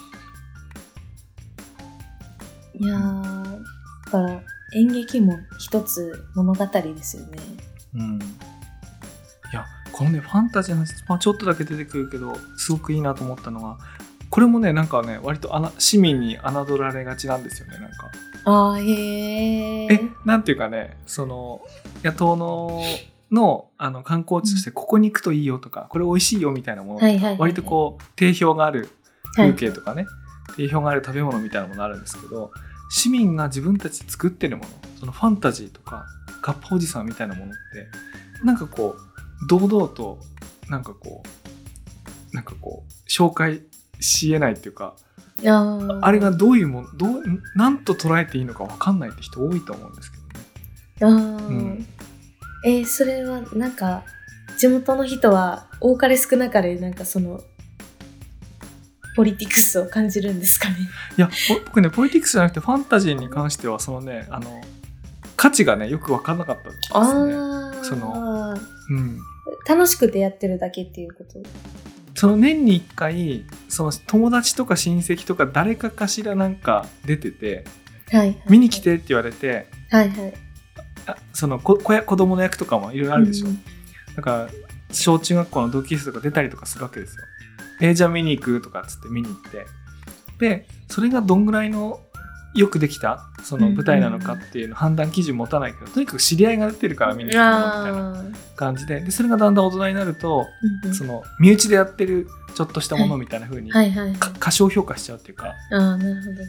[2.81, 3.43] いやー
[4.05, 4.41] だから
[4.73, 7.37] 演劇も一つ物語ですよね。
[7.95, 8.21] うん、い
[9.53, 13.79] やこのねファンタジーの話、まあ、ちょっとだけ出てくるけどすごくいいなと思ったのは
[14.29, 18.11] これもねなんかね割とあな市民に侮られがちなんですよねなんか。
[18.45, 21.61] あーへーえなんていうかねその
[22.03, 22.81] 野党の
[23.31, 28.89] のあの観光地としてここに行くといいよとか、これ美味しいよみたいなもの、はいはい割とこう定評がある
[29.35, 29.53] はい。
[29.53, 30.05] 風景とかね、
[30.55, 32.51] 定評がある食べ物みたいなものあるんですけど
[32.89, 36.05] 市民が自分たちで作ってるものそのファンタジーとか
[36.41, 37.87] ガッパおじさんみたいなものって
[38.45, 38.95] なんかこ
[39.43, 40.19] う堂々と
[40.69, 41.23] なんかこ
[42.31, 43.61] うなんかこう紹介
[43.99, 44.95] しえないっていうか
[45.45, 47.23] あれがどういうもんどう
[47.55, 50.17] なんと捉えていいのか分かんないって人多いと思うんですけ
[51.05, 51.27] どね。
[51.49, 51.87] うん
[52.65, 54.03] えーそれはなんか
[54.57, 57.41] 地元の人は多かれ少なかれなんかその
[59.15, 60.75] ポリティクスを感じるんですかね。
[61.17, 64.61] いやぼ僕ねポリティクスじゃなくてファンタジーに関してはそのねあの
[65.35, 67.83] 価値がねよく分かんなかったですね。
[67.83, 67.95] そ
[68.89, 69.19] うん、
[69.67, 71.41] 楽しくてやってるだけっていうこと。
[72.15, 77.63] その年に1回その友達とか親戚とか誰かかしらなんか出てて
[78.11, 78.41] はい、はい。
[78.49, 78.79] 見に来。
[78.79, 80.33] てって言われてはいはい。
[81.11, 83.59] あその子子供の役とかもいろいろあるでしょ、うん。
[84.15, 84.49] だから
[84.91, 87.23] 小中学校の同級生とか出たりとかするわけですよ。
[87.81, 89.65] えーじゃあ見に行くとかっつって見に行って。
[90.39, 92.01] でそれがどんぐらいの
[92.55, 93.29] よくできた？
[93.43, 99.01] その舞台なのかっていうの判断基準持たないけどとにかく知り合いが出てるから見に行くのみたいなあ感じで。
[99.01, 100.95] でそれがだんだん大人になるとーうんうん。
[100.95, 104.15] その身内でやってるちょっとしたものみたいな風にはいはいはい。
[104.15, 105.53] か過小評価しちゃうっていうか。
[105.71, 106.41] ああ、なるほど。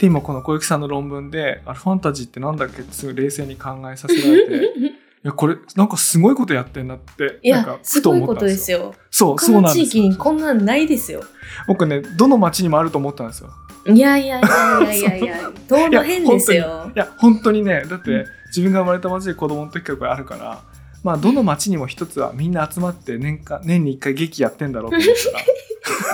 [0.00, 2.80] で今この小雪さんの論文であれファンタジーってなんだっけ？
[2.80, 4.54] って冷静に考えさせられて
[5.22, 8.34] いやこれなんかすごいことやってんなっていなんかや、すごいこ。
[8.34, 8.94] とですすよ。
[9.10, 11.22] そうそうなんです域にこんなんないですよ。
[11.68, 13.50] 僕ねどの町にもあると思ったんですよ。
[13.86, 16.98] いやいやいやいやいやいや、どの辺ですよい。
[16.98, 20.60] や本当にねだって自分が生まれた町で子供の時からこれあるから
[21.02, 25.08] まあどの町にも一つはみんな集まって年間年に一回劇やってんだろうと思っ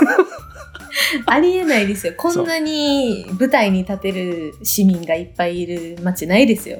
[0.00, 0.16] たら
[1.26, 2.14] ありえないですよ。
[2.16, 6.78] こんなに舞台に立てる市民がいっぱいいる街ないですよ。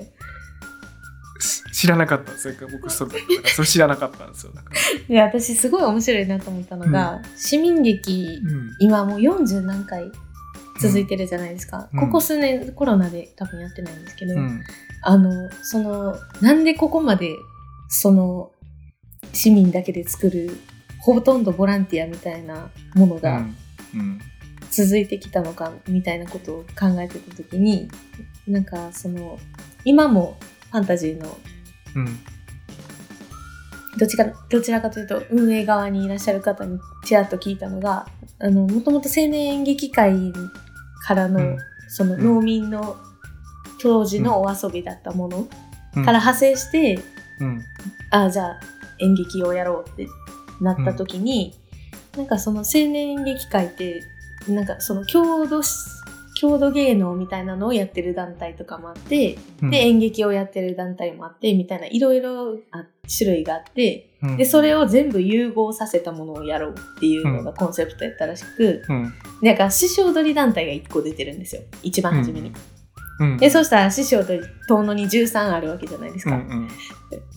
[1.38, 2.55] し知らなかったんですよ。
[2.72, 3.12] 僕それ
[3.44, 4.52] それ知らなかったんですよ。
[4.55, 4.70] だか。
[4.72, 8.70] ら、 いや、私すごい面白いなと思ったのが、市民劇、うん。
[8.79, 10.11] 今もう40何回
[10.81, 11.88] 続いてるじゃないですか。
[11.92, 12.00] うん。
[12.00, 14.62] ここ数年コロナで多分やってないんですけど、うん。
[15.02, 17.37] あの、その、なんでここまで、
[17.88, 18.52] その、
[19.33, 20.57] 市民だけで作る、
[21.00, 23.57] ほとんどボランティアみたいなものがうん
[24.70, 27.88] 続いてきたのか、みたいなことを考えてたときに、
[28.46, 29.38] なんか、その、
[29.85, 30.37] 今も
[30.70, 31.37] ファンタジーの、
[31.94, 32.06] うん。
[33.98, 38.06] どっちか、どちらかというと、運営側にいらっしゃる方にちらっと聞いたのが、
[38.38, 40.32] あの、もともと青年演劇会
[41.06, 41.59] からの、うん。
[41.88, 42.96] その農民の
[43.80, 45.48] 当時のお遊びだったもの
[45.96, 46.04] うん。
[46.04, 46.98] から派生して、
[47.40, 47.62] うん。
[48.11, 48.61] あじゃあ
[48.98, 50.09] 演劇をやろうって
[50.61, 51.54] なった時に、
[52.16, 54.02] なんかその青年演劇会って
[54.48, 55.74] なんかその郷土し
[56.37, 59.70] 郷土芸能みたいなのをやってる団体とかもあって、うん。
[59.70, 64.37] で演劇をやってる団体もあってみたいないろいろあ種類があってうん。
[64.37, 69.14] でそれを全部融合させたものをやろうっていうのがコンセプトやったらしく、うん。
[69.42, 71.62] なんか師匠踊り団体が1個出てるんですよ。
[71.83, 72.52] 一番初めに。
[73.20, 73.37] うん。
[73.37, 74.33] でそしたら師匠と
[74.68, 76.37] 遠野に13あるわけじゃないですか。
[76.37, 76.68] うんうん。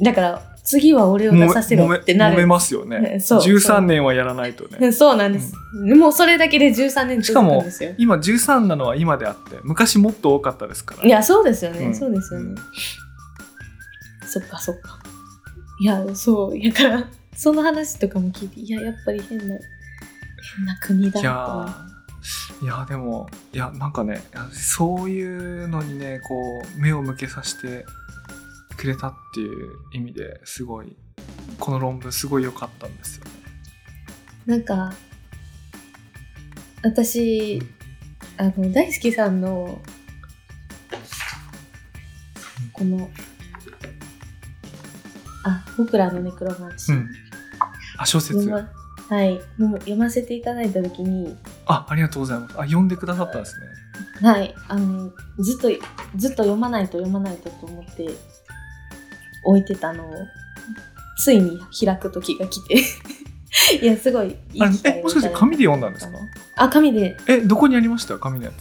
[0.04, 2.36] だから次は俺を出させろってなる。
[2.36, 3.00] 揉めますよね。
[3.00, 3.40] ね そう。
[3.40, 4.92] 13年はやらないとね。
[4.94, 7.92] そうなんです、もうそれだけで13年続くんですよ。
[7.98, 11.06] 今13なのは今であって昔もっと多かったですから。
[11.06, 11.96] いやそうですよね、うん。
[11.96, 12.56] そうですよね、うん
[14.30, 15.00] そっかそっか。
[15.82, 16.72] いやそう。
[16.72, 21.89] だからその話とかも聞いていややっぱり変な変な国だいと
[22.62, 26.36] いやでもいやなんかねそういうのにねこ
[26.78, 27.86] う目を向けさせて
[28.78, 30.96] くれたっていう意味ですごい
[31.60, 33.32] この論文すごい良かったんですよね。
[34.46, 34.94] なんか
[36.84, 37.62] 私
[38.38, 39.80] あの大好きさんの
[42.74, 43.10] この
[45.44, 47.10] あ僕らのネクロマンシー、うん、
[47.98, 48.50] あ小説。
[48.50, 51.36] はい、もう読ませていただいた時に、
[51.72, 52.56] あありがとうございます。
[52.60, 53.56] あ読んでくださったんです
[54.22, 54.28] ね。
[54.28, 55.70] はい、あのずっと
[56.18, 58.10] ずっと読まないと読まないとと思って
[59.46, 60.14] 置いてたのを
[61.18, 62.82] ついに開く時が来て。
[63.82, 66.18] いやすごいいいあ機会えもしかして紙で読んだんですか？
[66.58, 67.18] あ紙で。
[67.28, 68.18] えどこにありました？
[68.20, 68.54] 紙のやつ。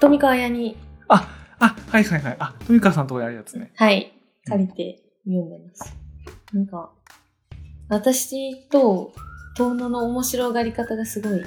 [0.00, 0.76] 富川屋に。
[1.08, 2.36] ああはいはいはい。
[2.38, 3.72] あ富川さんのとこにあるやつね。
[3.76, 4.12] はい。
[4.46, 5.92] 借りて読んでます、
[6.52, 6.90] なんか
[7.88, 9.12] 私と
[9.56, 11.42] 遠野の面白がり方がすごい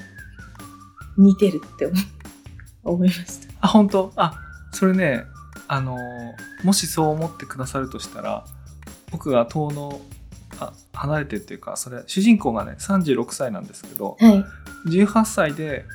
[1.20, 1.96] 似てるって思
[2.84, 3.54] 思いました。
[3.62, 4.12] あ本当？
[4.16, 4.34] あ
[4.72, 5.26] それね
[5.68, 8.46] あのーもしそう思ってくださるとしたら
[9.12, 10.02] 僕が遠野
[10.60, 14.46] あ離れてっていうかそれ主人公がね36歳なんですけどはい。
[14.90, 15.86] 18歳で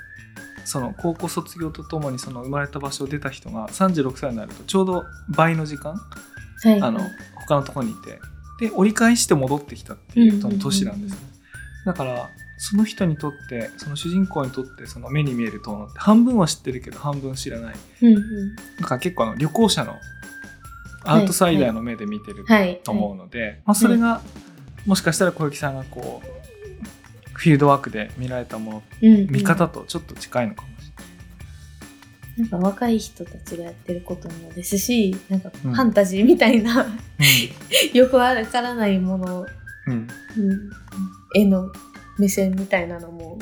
[0.65, 5.95] その高校卒業とともにその生まれた場所を出た人が36歳になるとちょうど倍の時間
[6.63, 6.81] はい。
[6.81, 7.01] あの
[7.47, 8.19] 他のところにいて
[8.61, 11.19] で折り返して戻ってきたっていう年なんですね、
[11.85, 17.75] だからその人にとってその主人公にとってその目に見える遠野って半分は知ってるけど半分知らない。
[18.03, 18.57] うんうん。
[18.81, 19.99] だから結構あの旅行者の
[21.05, 24.23] アウトサイダーの目で見てるはいと思うので、まあ、それが
[24.87, 26.29] もしかしたら小雪さんがこう
[27.35, 29.27] フィールドワークで見られたものうんうん。
[29.31, 30.93] 見方とちょっと近いのかもし
[32.39, 35.75] なんか若い人たちがやってることもですしなんかフうん。
[35.75, 36.89] ァンタジーみたいな、れない。
[37.97, 39.47] よくわからないもの、
[39.87, 40.51] うんうん。
[40.51, 40.71] うん。
[41.35, 41.71] への
[42.19, 43.39] 目線みたいなのも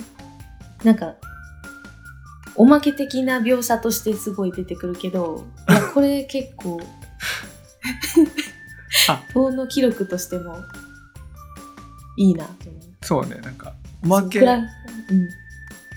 [0.85, 1.15] なんか
[2.55, 5.45] おまけ的な描写としてすごい出てくるけど
[5.95, 6.81] これ結構
[9.09, 9.23] あ。
[9.33, 10.57] 遠の記録としても
[12.17, 12.83] いいなと思う。
[13.03, 14.41] そうねなんかおまけ。
[14.41, 14.63] そうん。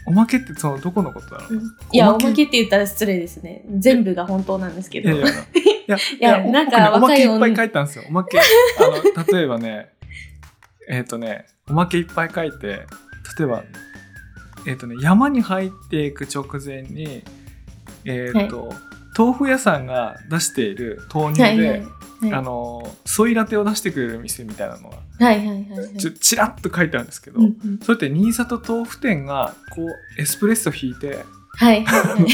[0.08, 1.62] おまけってそのどこのことだろう、
[1.92, 2.32] いや、おまけ？
[2.32, 3.64] って言ったら失礼ですね。
[3.76, 5.10] 全部が本当なんですけど。
[5.10, 6.44] いやいや。
[6.52, 8.06] なんか僕ねおまけいっぱい書いたんですよ。
[8.08, 8.40] おまけ。
[8.40, 8.42] あ
[8.88, 9.90] の例えばね
[10.88, 12.86] えっ、とねおまけいっぱい書いて例
[13.42, 13.64] えば
[14.68, 17.24] えっ、とね山に入っていく直前に
[18.08, 18.72] えっ、と、
[19.18, 21.70] 豆腐屋さんが出している豆乳で、はいはい。
[21.80, 21.90] はい
[22.32, 25.98] あのソイラテを出してくれる店みたいなのがはいはいはいはい。
[25.98, 31.26] ちょちらっと書いてあるんですけど、うんうんそれって新里豆腐店がこうエスプレッソ引いて
[31.56, 32.28] はいはいは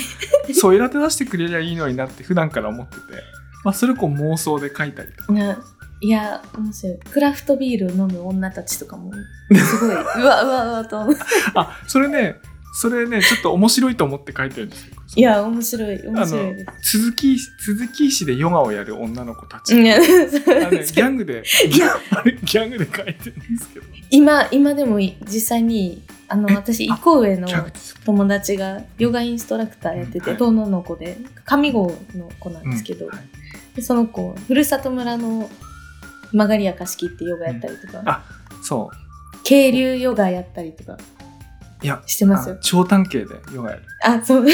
[0.47, 0.53] い。
[0.53, 3.01] ソイラテ出してくれりゃいいのになって普段から思ってて、
[3.63, 5.57] まあ、それをこう妄想で書いたりとかな
[6.01, 6.97] いや、面白い。
[6.97, 9.11] クラフトビールを飲む女たちとかも、
[9.53, 10.99] すごい、うわうわうわと。
[11.55, 12.35] あそれね
[12.73, 16.91] それねちょっと面白いと思って書いてるんですよいや、面白い、面白いです。
[16.91, 27.47] 鈴木鈴木市でヨガをやる女の子たち、 ね、ギャンングでギャングで書いてるんですけど今、今でも実際に、あの、え私、一個上の
[28.05, 33.21] 友達がヨガインストラクターやってて、うんはいの子で、上郷の子なんですけど、うんはい
[33.75, 35.49] でその子、ふるさと村の
[36.31, 38.23] 曲がりやかしきってヨガやったりとか、あ
[38.63, 38.89] そ
[39.43, 40.93] 渓流ヨガやったりとか。
[40.93, 40.97] う
[41.83, 42.55] いやしてますよ。
[42.55, 43.83] あ長短形でヨガやる。
[44.03, 44.45] あ、そう。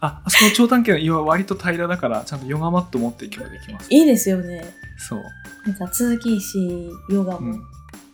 [0.00, 3.86] ああそこの長短形の岩は割と平らだからちゃんとヨガマット持っていけばできます。
[3.92, 4.64] いいですよね。
[4.98, 5.22] そう。
[5.66, 7.52] なんか続きしヨガも。
[7.52, 7.62] うん。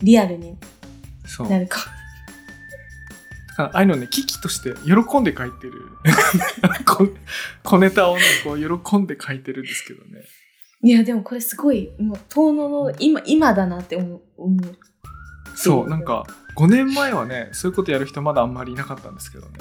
[0.02, 0.56] リアルに。
[1.24, 1.48] そう。
[1.48, 1.80] なるか。
[3.48, 5.72] だからああいうのね危機として喜んで書いてる。
[6.86, 7.08] 小
[7.64, 10.24] 小ネタをねこう喜んで書いてるんですけどね
[10.82, 14.20] いや、でもこれすごい、もう、遠野の今、今だなって思う。
[14.38, 14.78] 思う
[15.54, 16.24] そうなんか
[16.56, 19.58] 5年前はねそういうことやる人まだあんまりいなかったんですけどね。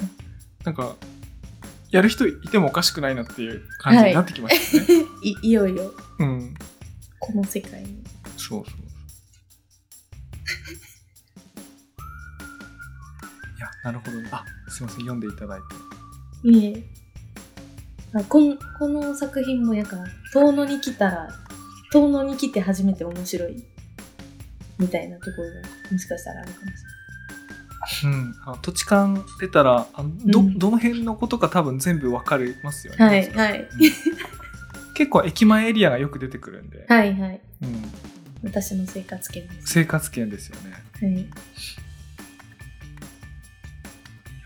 [0.63, 0.95] なんか
[1.91, 6.53] やる人いてもおかしくないなっていう感じになってきましたね、 いいよいよ、うん。
[7.19, 8.01] この世界に。
[8.38, 8.75] そうそう。
[13.58, 14.29] いやなるほどね。
[14.32, 15.60] あすいません読んでいただい
[16.43, 16.49] て。
[16.49, 16.84] いえ。
[18.13, 21.30] あこんこの作品もやから、遠野に来たら、
[21.91, 23.63] 遠野に来て初めて面白い。
[24.78, 25.56] みたいなところが、
[25.91, 33.00] もしかしたらあるかもしうん、あの土地勘出たらあのど,、うんどの辺のことか多分全部わかりますよね。
[33.00, 33.30] れない。
[33.36, 33.60] はい、はい。
[33.62, 33.67] うん
[35.00, 37.41] 結構駅前エリアがよく出てくるんで、はい、はい。
[37.63, 37.89] うん、
[38.43, 39.67] 私の生活圏です。
[39.67, 40.74] 生活圏ですよね。
[40.74, 41.22] はい。
[41.22, 41.30] い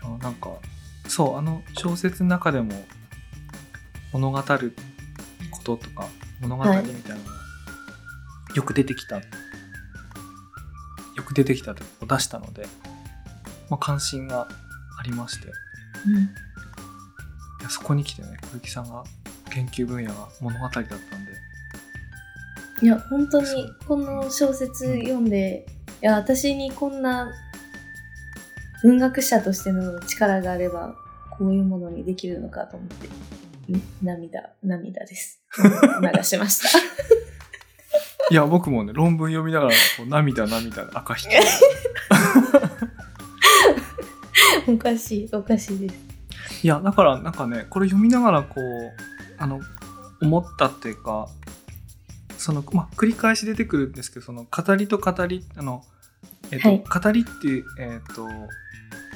[0.00, 0.50] やなんか
[1.08, 2.72] そうあの小説の中でも
[4.14, 4.74] 物語る
[5.50, 6.08] こととか
[6.40, 7.04] 物語みたいなのが
[8.54, 9.22] よく出てきた、よ
[11.26, 12.66] く出てきたというか出したので、
[13.68, 14.48] まあ、関心が
[14.98, 15.48] ありまして。
[16.06, 16.14] うん。
[16.14, 16.18] い
[17.64, 19.04] やそこに来てね小雪さんが
[19.50, 20.98] 研究分野が物語だったんで
[22.82, 23.46] いや、本当に
[23.86, 25.64] この小説読んで、
[26.02, 27.32] いや、私にこんな
[28.82, 30.94] 文学者としての力があれば、
[31.30, 33.10] こういうものにできるのかと思って、ん
[34.02, 35.40] 涙、涙です。
[35.56, 36.68] 流しました。
[38.30, 41.28] いや僕もね論文読みながらこう涙涙赤引き。
[44.72, 45.94] おかしい、おかしいです。
[46.62, 48.62] いやだからなんかねこれ読みながらこう
[49.38, 49.60] あの
[50.22, 51.28] 思ったっていうか
[52.38, 55.84] そのまあ繰り返し出てくるんですけどその語りと語りあの
[56.50, 56.84] えっと、はい。
[57.02, 57.30] 語りって
[57.78, 58.26] えっと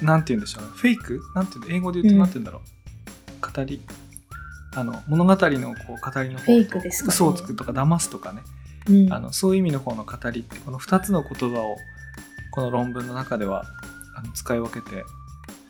[0.02, 0.70] なんて言うんでしょうね。
[0.74, 1.20] フェイク？
[1.34, 2.18] なんていうの英語で言うとうん。
[2.20, 3.82] なんて言うんだろう、語り
[4.78, 7.14] あの物語のこう語りの方とフェイクですかね。
[7.14, 8.42] 嘘をつくとか騙すとかね。
[8.88, 9.12] うん。
[9.12, 11.76] あのそういう意味の方の語りってこの2つの言葉を
[12.52, 13.64] この論文の中では
[14.14, 15.04] あの使い分けて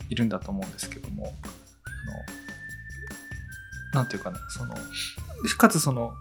[0.09, 1.33] いるんだと思うんですけども。
[3.93, 4.75] あのなんていうかなその
[5.57, 6.13] かつその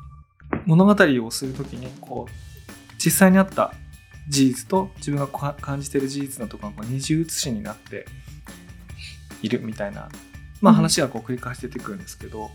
[0.65, 0.95] 物語
[1.27, 2.33] をする時にこう
[2.97, 3.75] 実際にあった
[4.31, 8.07] 事実と自分が感じている事実のところが二重写しになって
[9.43, 10.09] いるみたいな、
[10.63, 10.77] まあ、うん。
[10.77, 12.51] 話がこう繰り返し出てくるんですけど、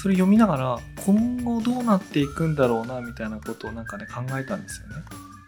[0.00, 4.94] それ読みながら今後どうなっていくんだろうなみたいなことをなんかね考えたんですよね。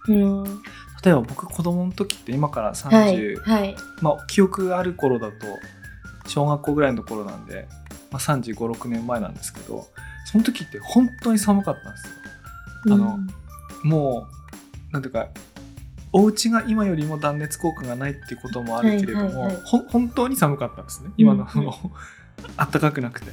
[0.09, 0.45] うん。
[1.05, 3.77] 例えば僕子供の時って今から30、はい、はい。
[4.03, 5.47] まあ記憶がある頃だと
[6.27, 7.69] 小学校ぐらいの頃なんで、
[8.11, 9.87] まあ、3 5 6年前なんですけど
[10.27, 12.09] その時って本当に寒かったんです
[12.89, 12.95] よ。
[12.95, 13.19] あの
[13.85, 14.27] も
[14.91, 15.29] うなんていうか
[16.13, 19.57] お家が今よりも断熱効果がないっていうこともあるけれども、はいはいはい
[19.89, 21.47] 本当に寒かったんですね今のう
[22.57, 23.31] あったかくなくて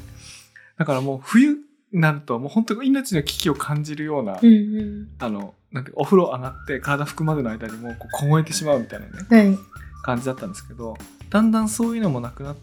[0.77, 1.53] だからもう冬
[1.91, 5.07] になるともう本当に命の危機を感じるような、うん、うん。
[5.19, 9.57] あのなんてお風呂上がって体拭くまでの間にもうこう凍えてしまうみたいなねはい。
[10.03, 10.95] 感じだったんですけど
[11.29, 12.55] だんだんそういうのもなくなっ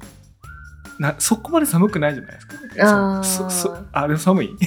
[0.99, 4.51] なそこまで寒くないじゃないですかあーそそあでも寒い？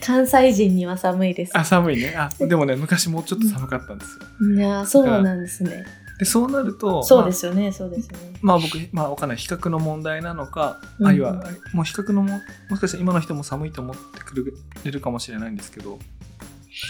[0.00, 1.56] 関西人には寒いです。
[1.56, 5.84] あ寒いねあでもね昔もうちょっと寒かったんですよいやーそうなんですね。
[6.18, 8.38] でそうなるとそうですよね、そうですよね。
[8.40, 11.32] まあ、まあ僕まあわかんない比較の問題なのか、うんあるいは
[11.74, 12.40] もう比較のも
[12.70, 14.54] もしかしたら今の人も寒いと思ってく
[14.84, 15.98] れるかもしれないんですけど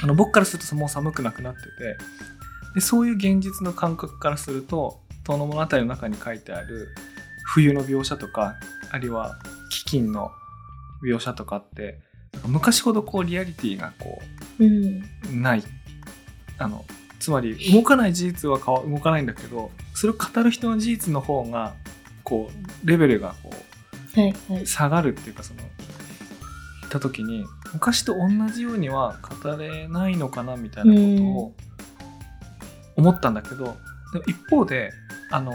[0.03, 1.69] あの僕からするともう寒くなくなってて
[2.77, 6.89] でそういう現実の感覚からすると「遠野物語」の中に書いてある
[7.45, 8.55] 冬の描写とか
[8.91, 9.39] あるいは
[9.89, 10.31] 飢饉の
[11.03, 12.01] 描写とかって
[12.47, 14.21] 昔ほどこうリアリティがこ
[14.59, 15.03] うん。
[15.33, 15.63] うない
[16.59, 16.85] あの
[17.27, 21.75] つまり動かない事実は動かないんだけどそれを語る人の事実の方が
[22.23, 22.53] こ
[22.85, 23.51] うレベルがこ
[24.15, 24.63] はいはい。
[24.63, 25.69] う下がるっていうかその言
[26.89, 31.55] った時に昔と同じようには語れないのかなみたいなことを
[32.95, 33.77] 思ったんだけどでも
[34.29, 34.93] 一方で
[35.33, 35.53] あの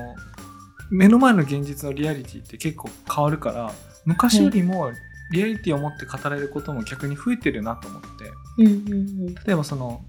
[0.89, 3.71] 目の前の現実のリアリティって結構変わるから
[4.03, 4.91] 昔よりも
[5.31, 8.09] リアリティを持って語れることも逆に増えてるなと思って。
[8.57, 10.03] 例えばその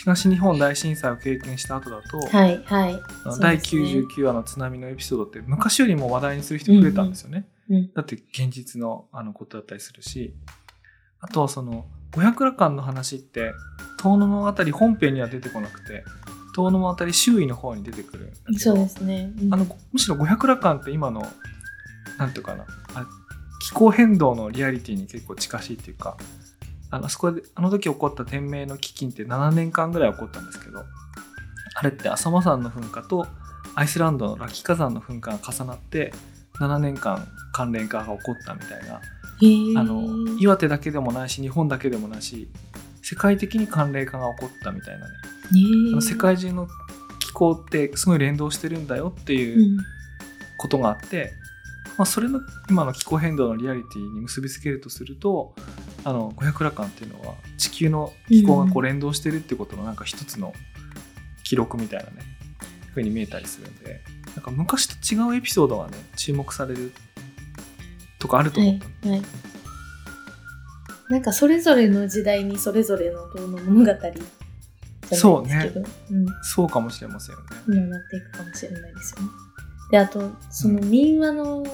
[0.00, 3.00] 東日本大震災を経験した後だと、はいはい。
[3.40, 7.48] 第そうですね99話の津波のエピソードって昔よりも話題にする人増えたんですよね。
[7.68, 10.32] うんだって現実のあのことだったりするし
[11.20, 11.84] あとはその
[12.14, 13.52] 五百羅漢の話って
[14.00, 16.02] 遠野物語本編には出てこなくて
[16.56, 19.32] 遠野物語周囲の方に出てくるそうですね。
[19.42, 21.26] うんあのむしろ五百羅漢って今の
[22.18, 23.06] なんていうかなあ
[23.60, 26.16] 気候変動のリアリティに結構近しいっていうか
[26.90, 30.84] あのそこであの時起こった天明の飢饉って7年間ぐらい起こったんですけど
[31.74, 33.26] あれって浅間山の噴火と
[33.74, 36.12] アイスランドのラキ火山の噴火が重なって
[36.58, 39.00] 7年間関連化が起こったみたいな。
[39.76, 42.48] あの岩手だけでもないし日本だけでもないし
[43.02, 45.12] 世界的に寒冷化が起こったみたいなね。
[45.52, 45.60] ね
[45.92, 46.66] あの世界中の
[47.20, 49.78] 気候ってすごい連動してるんだよっていううん。
[50.58, 51.32] ことがあって、
[51.96, 55.54] まあ、それの今の気候変動のリアリティに結びつけるとすると
[56.08, 60.54] あの五百羅漢っていうのは地球の気候がこううん連動してるっていうことのなんか一つの
[61.44, 62.22] 記録みたいなね
[62.94, 64.00] ふうに見えたりするんで
[64.34, 66.92] なんか昔と違うエピソードがね注目される
[68.18, 69.28] とかあるとは思ったの、いはい。
[71.10, 75.80] なんかそれぞれの時代にそれぞれの物語じゃないですそうけど、
[76.10, 77.80] うん、そうかもしれませんよね。
[77.80, 79.28] になっていくかもしれないですよね。
[79.90, 81.64] で、あと、その民話の、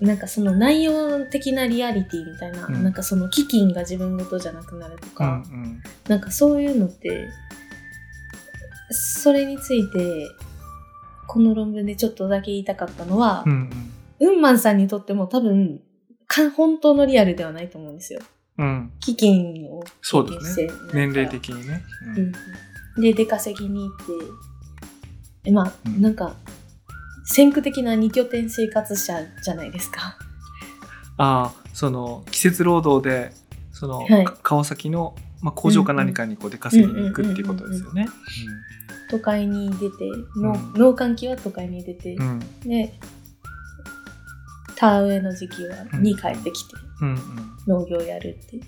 [0.00, 2.84] なんかその内容的なリアリティみたいな、うん。
[2.84, 5.82] なんかその基金が自分ごとじゃなくなるとうんか、うん。
[6.08, 7.28] なんかそういうのって、
[8.90, 10.28] それについて、
[11.26, 13.70] この論文でちょっとだけ言いたかったのはう、ん
[14.20, 15.80] ウンマンさんにとっても多分、
[16.26, 18.20] か本当のリアルではないと思うんですよ。
[18.58, 18.66] うん。
[18.66, 20.90] うん基金をそう経験してですね。
[20.94, 21.82] 年齢的にね。
[22.16, 22.32] ううん
[22.98, 24.02] ん、で出稼ぎに行って
[25.44, 26.00] えまあ、うん。
[26.02, 26.34] なんか
[27.26, 30.16] 先駆的な二拠点生活者じゃないですか。
[31.18, 33.32] ああその季節労働で
[33.72, 34.24] その、はい。
[34.24, 38.06] か川崎の、まあ、工場か何かにこう出稼ぎに行くっていうことですよね。
[39.10, 40.72] 都会に出ての、うん。
[40.74, 42.28] 農閑期は都会に出て、うん。
[42.28, 42.94] うんで
[44.76, 46.02] 田植えの時期はうん。
[46.02, 46.74] に帰ってきて
[47.66, 48.60] 農業やるって。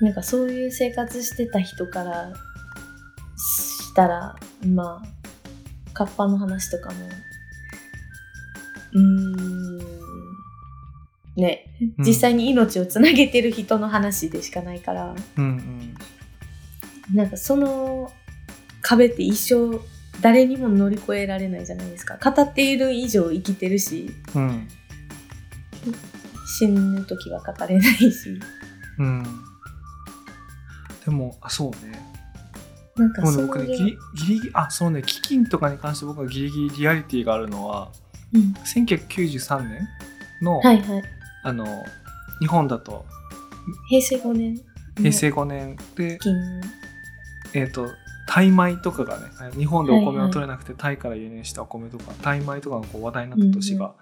[0.00, 2.32] なんかそういう生活してた人から
[3.36, 4.36] したら
[4.66, 5.25] まあ
[5.96, 6.96] カッパの話とかも。
[8.92, 9.78] うーん。
[11.36, 11.64] ね。
[11.98, 12.04] うん。
[12.04, 15.94] 実際に命をつなげてる人の話でしかないから、うん
[17.14, 18.12] なんかその
[18.82, 19.80] 壁って一生
[20.20, 22.18] 誰にも乗り越えられないじゃないですか。
[22.22, 24.10] 語っている以上生きてるし。
[24.34, 24.68] うんうん。
[26.58, 28.38] 死ぬ時は語れないし。
[28.98, 29.24] うん。
[31.06, 32.15] でもあそうね
[32.96, 37.90] なんかそう僕ねギリギリあそうね基金とかに関して僕はギリギリリアリティがあるのは
[38.32, 38.54] うん。
[38.64, 39.88] 1993年
[40.42, 41.02] の,、はいはい。
[41.44, 41.66] あの
[42.40, 43.04] 日本だと
[43.88, 44.60] 平成5年。
[44.96, 46.60] 平成5年で、金。
[47.54, 47.88] えっ、と
[48.26, 49.24] タイ米とかがね
[49.56, 53.94] 日本でお米を取れなくてタイから輸入したお米とか、タイ米とかがこう話題になった年が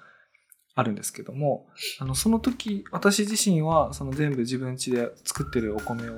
[0.76, 1.66] あるんですけども、
[2.00, 6.14] あのその時私自身はその全部自分家で作ってるお米を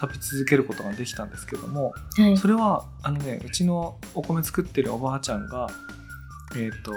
[0.00, 5.68] 食べ続けることができたんですけどもはいそれはあのねうちのお米作ってるおばあちゃんが
[6.56, 6.92] えっ、と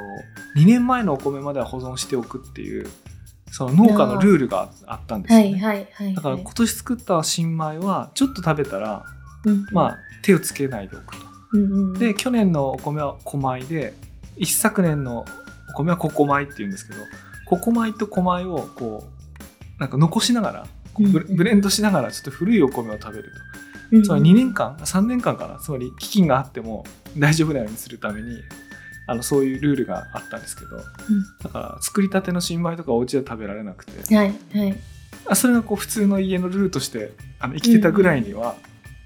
[0.57, 2.87] 2年前のお米までは保存しておくっていう
[3.51, 5.45] その農家のルールがあったんですよね。
[5.45, 9.05] はいはいはいだから今年作った新米はちょっと食べたら
[9.45, 11.25] うんまあ、手をつけないでおくと。
[11.53, 13.93] うんうんで去年のお米は小米で
[14.35, 15.44] 一昨年のお
[15.83, 16.99] 米はココ米っていうんですけど
[17.45, 19.03] ココ米と小米をこ
[19.77, 23.31] うなんか残しながらこうブレンドしながらちょっと古いお米を食べる
[23.91, 24.01] うん。
[24.01, 24.07] と。
[24.07, 25.59] つまり2年間3年間かな。
[25.59, 26.85] つまり飢饉があっても
[27.17, 28.41] 大丈夫なようにするために
[29.07, 30.77] あのそういうルールがあったんですけど
[31.43, 34.15] だから作りたての新米とかお家では食べられなくて。
[34.15, 34.75] はいはい。
[35.27, 38.55] あそれがこう普通の家のルールとしてあの生きてたぐらいには、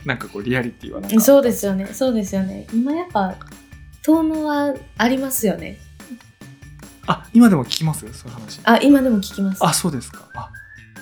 [0.06, 1.86] なんかこうリアリティはなんかそうですよね。
[1.88, 2.68] そうですよね。
[2.74, 3.36] 今やっぱ
[4.02, 5.78] 遠野はありますよね
[7.10, 8.02] あ今でも聞きます？
[8.14, 8.62] そういう話。
[8.64, 9.66] あ今でも聞きます。
[9.66, 10.28] あそうですか。
[10.36, 10.50] あ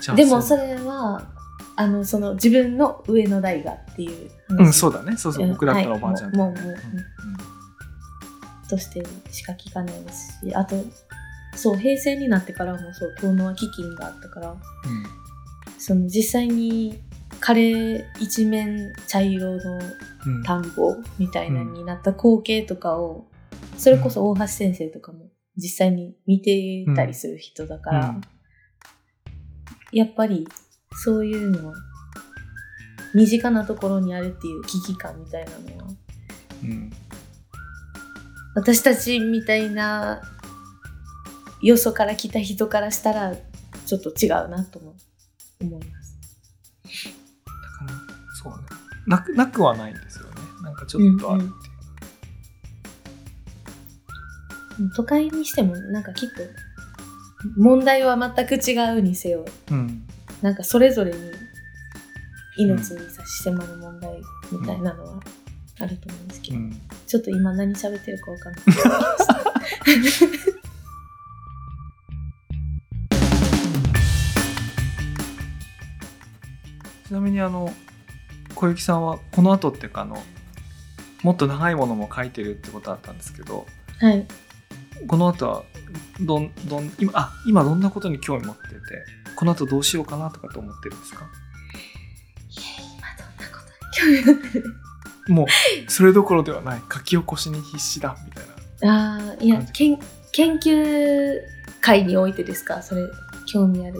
[0.01, 1.27] じゃあでもそれは
[1.75, 5.17] あのその自分の上の代がっていううんそうだね。
[5.17, 6.47] そうそううん僕だったらおばあちゃんとか。
[6.47, 6.73] ねはいもうもう。
[6.73, 6.79] も
[8.65, 10.75] うとしてしか聞かないですしあと
[11.55, 14.49] そう平成になってからもそう遠野は基金があったから。
[14.49, 14.55] うん。
[14.55, 14.59] うん
[15.79, 16.99] その実際に
[17.39, 19.79] 枯れ一面茶色の
[20.25, 20.43] うん。
[20.43, 23.27] 田んぼみたいなになった光景とかを、
[23.77, 28.21] それこそ大橋先生とかも実際に見てたりする人だから、うん。
[29.91, 30.47] やっぱり
[30.91, 31.73] そういうのは
[33.13, 35.93] 身近なところにあるっていう危機感みたいなのは
[36.63, 36.91] うん
[38.55, 40.21] 私たちみたいな
[41.61, 43.35] よそから来た人からしたら
[43.85, 44.95] ちょっと違うなとも
[45.61, 46.17] 思います。
[47.45, 47.51] だ
[47.85, 47.91] から
[48.41, 48.67] そうね。
[49.05, 50.31] なくなくはないんですよね。
[50.63, 51.43] なんかちょっとある。
[51.43, 51.66] っていう、
[54.95, 56.35] 都会にしてもなんかきっと
[57.55, 60.03] 問題は全く違うにせようん
[60.41, 61.17] なんかそれぞれに
[62.57, 64.21] 命に差し迫る問題
[64.51, 65.19] みたいなのは
[65.79, 68.63] あると思うんですけど、うんちょっと今何喋ってるかわかんない。
[77.07, 77.73] ちなみにあの
[78.55, 80.21] 小雪さんはこの後っていうかあの
[81.23, 83.65] もっと長いものも書いてるってことだったんですけど
[83.99, 84.25] はい。
[85.07, 85.63] この後は
[86.21, 88.75] どんどん今あ今どんなことに興味持ってて
[89.35, 91.27] この後どうしようかなとかって思ってるんですか？
[92.49, 93.59] 今どんなこ
[94.01, 94.63] とに興味がある？
[95.33, 95.47] もう
[95.91, 96.81] それどころではない。
[96.91, 98.45] 書き起こしに必死だみたい
[98.89, 99.17] な。
[99.17, 99.99] ああ、いやけん
[100.31, 101.35] 研究
[101.81, 102.81] 会においてですか？
[102.81, 103.07] それ、
[103.45, 103.99] 興味あるっ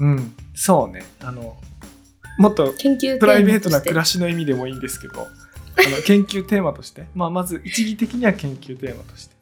[0.00, 1.04] うんそうね。
[1.20, 1.56] あの
[2.38, 7.06] もっと研究プライベートな暮らしの意味でもいいんですけどあの研究テーマとして。
[7.14, 9.35] まあまず一義的には研究テーマとして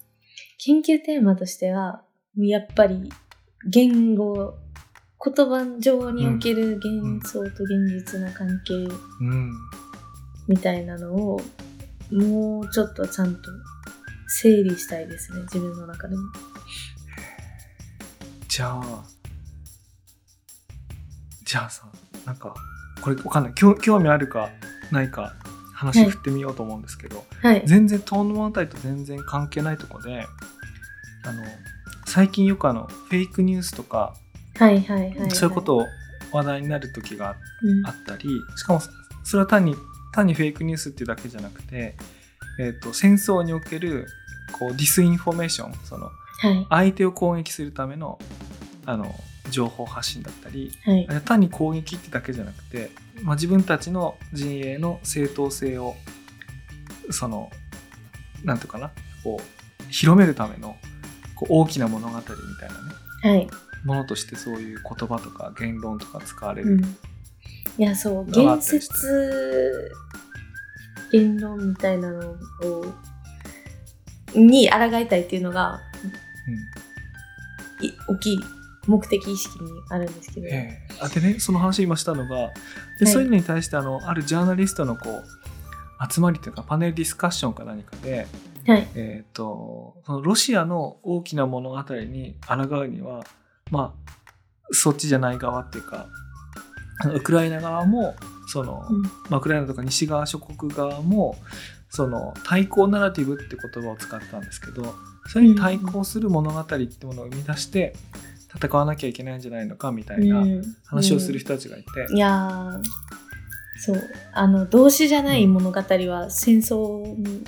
[0.66, 2.04] 研究テーマとしては、
[2.38, 3.12] やっぱり
[3.68, 4.54] 言語、
[5.22, 9.52] 言葉上における幻想と現実の関係うん。
[10.48, 11.38] みたいなのを、
[12.10, 13.50] もうちょっとちゃんと
[14.40, 16.22] 整理したいですね、自分の中でも。
[18.48, 19.04] じゃあ
[21.44, 21.86] じゃあさ
[22.24, 22.54] なんか
[23.02, 23.54] これわかんない。
[23.54, 24.48] 興興味あるか
[24.90, 25.34] ないか
[25.74, 27.62] 話振ってみようと思うんですけど、はい。
[27.66, 30.26] 全然遠野物語と全然関係ないとこで
[31.24, 31.42] あの
[32.06, 34.14] 最近よくあのフェイクニュースとか、
[34.56, 35.30] はいはいはい、はい。
[35.32, 35.86] そういうことを
[36.32, 38.80] 話題になる時がうんあったりしかも
[39.24, 39.74] それは単に
[40.12, 41.96] 単にフェイクニュースっていうだけじゃなくて、
[42.60, 44.06] えー、と戦争における
[44.52, 46.66] こう disinformation そのはい。
[46.70, 48.18] 相手を攻撃するための
[48.86, 49.14] あの
[49.50, 52.90] 情報発信だったりはい単に攻撃ってだけじゃなくて、
[53.22, 55.94] まあ、自分たちの陣営の正当性を
[57.10, 57.50] その
[58.44, 58.90] なんていうかな
[59.22, 60.76] こう広めるための
[61.34, 62.36] こう大きな物語みたい
[62.68, 62.94] なね
[63.24, 63.48] はい。
[63.84, 66.80] ものとしてそういう言葉とか言論とか使われる、うん。
[66.82, 66.86] い
[67.78, 69.92] や、そう、言説、
[71.12, 72.34] 言論みたいなのを、
[74.34, 75.80] に抗いたいっていうのが、
[77.80, 78.38] い大きい
[78.86, 80.46] 目的意識にあるんですけど。
[80.46, 82.50] ええあでねその話今したのがで、は
[83.02, 85.24] いそういうのに対してあのあるジャーナリストのこう
[86.12, 88.26] 集まりというかパネルディスカッションか何かで、
[88.66, 88.88] はい。
[88.94, 93.24] えー、とそのロシアの大きな物語に抗うには
[93.70, 94.12] まあ
[94.70, 96.06] そっちじゃない側っていうか
[97.14, 98.14] ウクライナ側も
[98.46, 101.36] その、うんまあ、ウクライナとか西側諸国側も
[101.90, 104.94] その対抗ナラティブって言葉を使ってたんですけど
[105.26, 107.94] それに対抗する物語ってものを生み出して
[108.56, 112.82] 戦わなきゃいけないんじゃないのかみたいなうん話をする人たちがいて、いやー
[113.80, 114.00] そう。
[114.32, 117.04] あの動詞じゃない物語は戦争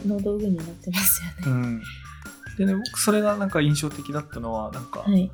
[0.07, 1.61] の道具になってますよね。
[1.61, 1.83] うん。
[2.59, 5.31] でね僕それがなんか印象的だったのはなんか、はい、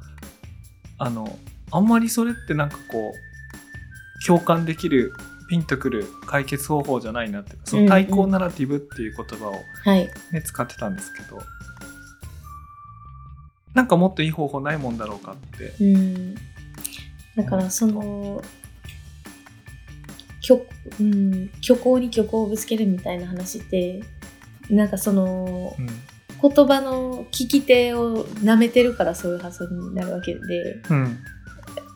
[0.99, 1.39] あの
[1.71, 5.13] あんまりそれってなんかこう共感できる
[5.49, 9.55] ピンとくる解決方法じゃないなっていうかその対抗ナラティブっていう言葉を、
[9.85, 11.41] はい、ね使ってたんですけど
[13.75, 15.73] なんかもっといい方法ないもんだろうかって。
[15.83, 16.35] うん、
[17.37, 18.43] だからその
[20.41, 20.61] 虚,、
[21.01, 24.03] うん、虚構に虚構をぶつけるみたいな話って
[24.69, 25.89] なんかそのうん
[26.43, 31.19] 言葉の聞き手を舐めてるからそういう発想になるわけでうん。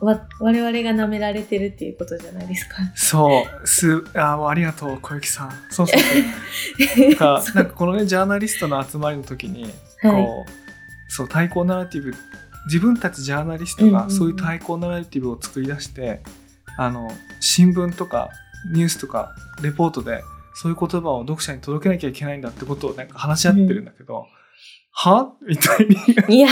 [0.01, 2.77] わ我々が舐められてるっていうことじゃないですか。
[2.95, 3.67] そう。
[3.67, 5.51] すあありがとう小雪さん。
[5.71, 7.09] そうそうそう。
[7.11, 9.65] なんかなんかこのねジャーナリストの集まりの時に
[10.03, 10.66] こう、はい
[11.09, 12.15] そう対抗ナラティブ
[12.67, 14.09] 自分たちジャーナリストうんうんうん。
[14.09, 16.23] がそういう対抗ナラティブを作り出して、
[16.79, 18.29] あの新聞とか
[18.73, 20.23] ニュースとかレポートで
[20.55, 24.27] そういう言葉を読者に届けなきゃいけないんだってことをなんか話し合ってるんだけど、
[24.91, 25.33] は？
[25.47, 25.87] みたい
[26.29, 26.37] に。
[26.39, 26.49] いや、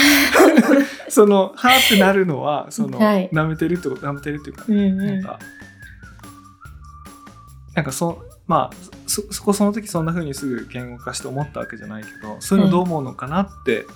[1.09, 3.31] そのはってなるのはその、はい。
[3.33, 5.07] 舐めてるってこと舐めてるっていうか、うんうん。
[5.07, 5.39] なんか、
[7.75, 8.77] なんかそ、まあ、
[9.07, 13.87] そ、そこその時そんな風にすぐ言語化して思ったわけじじゃないけど、そういうのどう思うのかなって、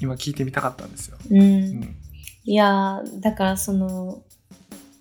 [0.00, 1.16] 今聞いてみたかったんですよ。
[1.30, 1.96] うんうん。
[2.44, 4.22] いやーだからその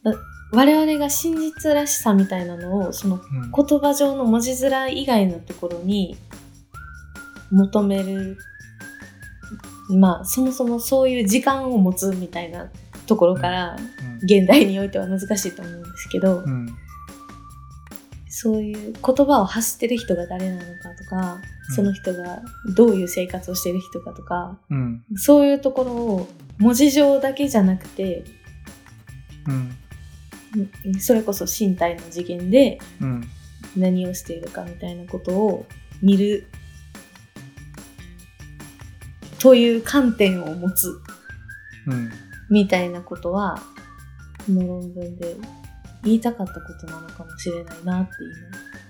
[0.04, 0.14] わ
[0.52, 6.18] 我々が真実らしさみたいなのをそのうん言葉上の文字面以外のところに
[7.52, 8.38] 求める
[9.90, 12.70] まあそもそもそういう時間を持つみたいな
[13.08, 13.78] ところから
[14.24, 16.68] 現代においては難しいと思うんですけど、うん。
[18.46, 18.54] うん。
[18.54, 21.42] そういう言葉を発してる人が誰なのかとか、うん
[21.76, 22.42] その人が
[22.78, 25.04] どういう生活をしてる人かとかうん。
[25.18, 26.28] そういうところを
[26.60, 28.24] 文字上だけじゃなくて
[29.48, 29.76] うん。
[30.86, 33.30] うんそれこそ身体の次元でうん。
[33.76, 35.66] 何をしているかみたいなことを
[36.02, 36.48] 見る
[39.40, 41.02] という観点を持つ
[41.88, 42.10] うん。
[42.50, 43.62] みたいなことは
[44.46, 45.36] この論文で
[46.04, 48.12] 言いたかったことなのかもしれないなって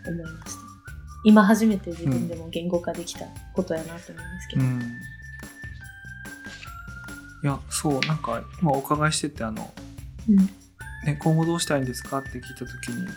[0.05, 0.61] 今思いました。
[1.23, 4.81] 今初めて自分でも言語化できたことやなと思うんですけど、うん。
[7.43, 9.73] いや、そう、なんか、今お伺いしてて、あの、
[10.29, 10.37] うん。
[11.05, 13.07] ね、今後どうしたいんですかって聞いた時に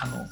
[0.00, 0.26] あの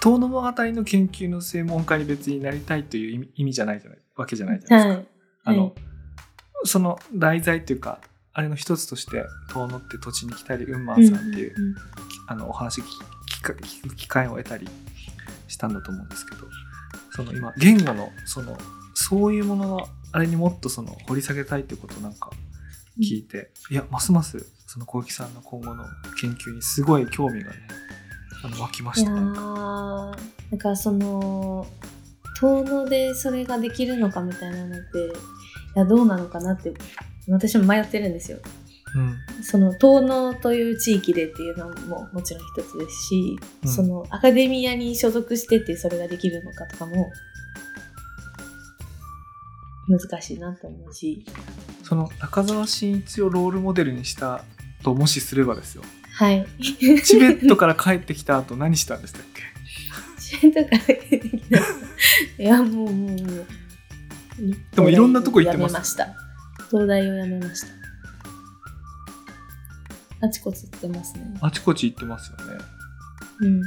[0.00, 5.00] 遠野物語の研究の専門家に別になりたいという意味意味じゃないじゃないわけじゃないじゃないですか。
[5.00, 5.06] はい。
[5.44, 5.72] あの、はい
[6.64, 8.00] その題材っていうか
[8.38, 11.76] あれの一つとして遠野って土地に来たりウンマンさんっていう、うんうん
[12.28, 12.84] あのお話聞
[13.40, 13.56] く
[13.94, 14.66] 機会を得たり
[15.46, 16.42] したんだと思うんですけど
[17.12, 18.58] その今言語のその
[18.94, 22.30] そういうもののあれにもっとその掘り下げたいってことをなんか
[23.00, 25.84] 聞いて、いやますますその小雪さんの今後の
[26.20, 27.56] 研究にすごい興味がね
[28.42, 31.64] あの湧きましたなんかその
[32.40, 35.10] 遠野でそれができるのかみたいなのってい
[35.76, 36.74] やどうなのかなって
[37.28, 38.38] 私も迷ってるんですよ。
[38.94, 39.44] うん。
[39.44, 43.68] その遠野という地域でっていうのももちろん一つですし、うん。
[43.68, 47.10] そのアカデミアに所属してってそれができるのかとかも
[49.88, 51.24] 難しいなと思うし。
[51.82, 54.42] その中澤慎一をロールモデルにした
[54.82, 55.82] ともしすればですよ。
[56.12, 56.46] はい。
[57.04, 59.42] チベットから帰ってきた後何したんでしたっけ？
[60.40, 61.58] チベットから出てきた。
[61.58, 61.62] い
[62.46, 63.46] やもうもうもう。
[64.74, 66.14] でもいろんなとこ行ってました
[66.70, 67.68] 東大をやめました。
[70.26, 71.38] あちこち行ってますね。
[71.40, 72.58] あちこち行ってますよね。
[73.40, 73.60] うん。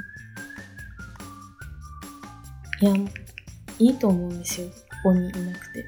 [2.81, 3.11] いや
[3.79, 4.67] いいと思うんですよ。
[4.67, 4.73] こ
[5.03, 5.85] こにいなくて。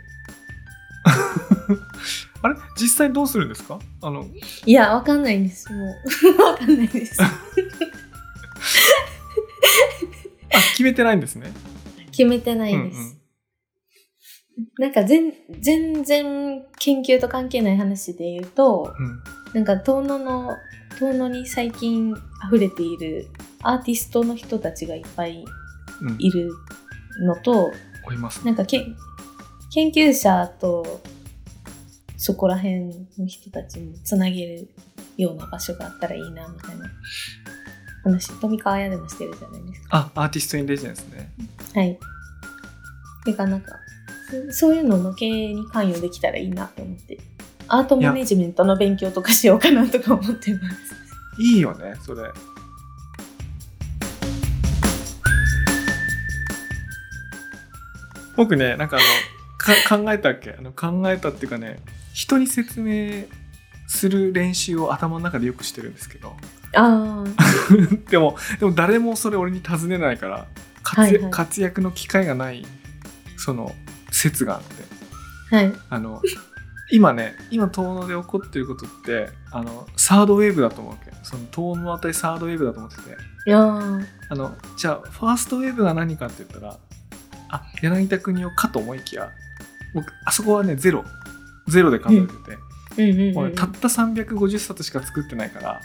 [2.43, 2.55] あれ？
[2.79, 3.79] 実際どうするんですか？
[4.01, 4.25] あの
[4.65, 5.71] いやわかんないんです。
[5.73, 5.87] もう。
[6.43, 7.21] わかんないです。
[7.23, 7.29] あ
[10.71, 11.51] 決めてないんですね。
[12.11, 13.20] 決めてないです、うんうん
[14.77, 19.23] なんか全全然研究と関係ない話で言うとうん。
[19.53, 20.55] なんか遠野の
[20.99, 22.15] 遠野に最近
[22.47, 23.27] 溢れている
[23.61, 25.45] アーティストの人たちがいっぱい
[26.01, 26.15] うん。
[26.19, 26.51] いる
[27.25, 27.71] のと
[28.05, 28.45] おりますね。
[28.45, 28.85] なんかけ
[29.73, 31.01] 研究者と
[32.17, 32.87] そこら辺
[33.17, 34.67] の人たちにつなげる
[35.17, 36.89] ような場所があったらいいなみたいな。
[38.03, 40.11] 話富川屋でもしてるじゃないですか。
[40.15, 41.31] あアーティストインレジデンスね。
[41.75, 41.99] はい。
[43.25, 43.73] てかなんか
[44.51, 47.19] そそういうのの経営に関与できたらいいなと思って。
[47.67, 50.95] アートマネジメントの勉強とかしようかなとか思ってます。
[51.41, 52.23] いいよねそれ。
[58.35, 59.05] 僕ねなんかあの
[59.57, 60.55] か考えたっけ？
[60.57, 61.79] あの考えたっていうかね
[62.13, 63.23] 人に説明
[63.87, 66.35] する練習を頭の中でよくしてるんですけど。
[66.73, 67.25] ああ、
[68.09, 70.47] でもでも誰もそれ俺に尋ねないから
[70.83, 71.31] 活,、はいはい。
[71.31, 72.65] 活躍の機会がない
[73.37, 73.73] その
[74.11, 75.55] 説があって。
[75.55, 75.73] はい。
[75.89, 76.21] あの
[76.91, 81.11] 今ね今遠野で起こってることってあのサードウェーブだと思うわけ。
[81.23, 83.01] その遠野あたりサードウェーブだと思ってて。
[83.47, 84.05] いやー。
[84.29, 86.77] あのじゃあファーストウェーブが何かって言ったら
[87.49, 89.29] あ柳田国男かと思いきや
[89.93, 91.03] 僕あそこはねゼロ。
[91.67, 92.27] ゼロで考えて
[92.97, 93.55] て、うん。
[93.55, 95.79] たった350冊しか作ってないから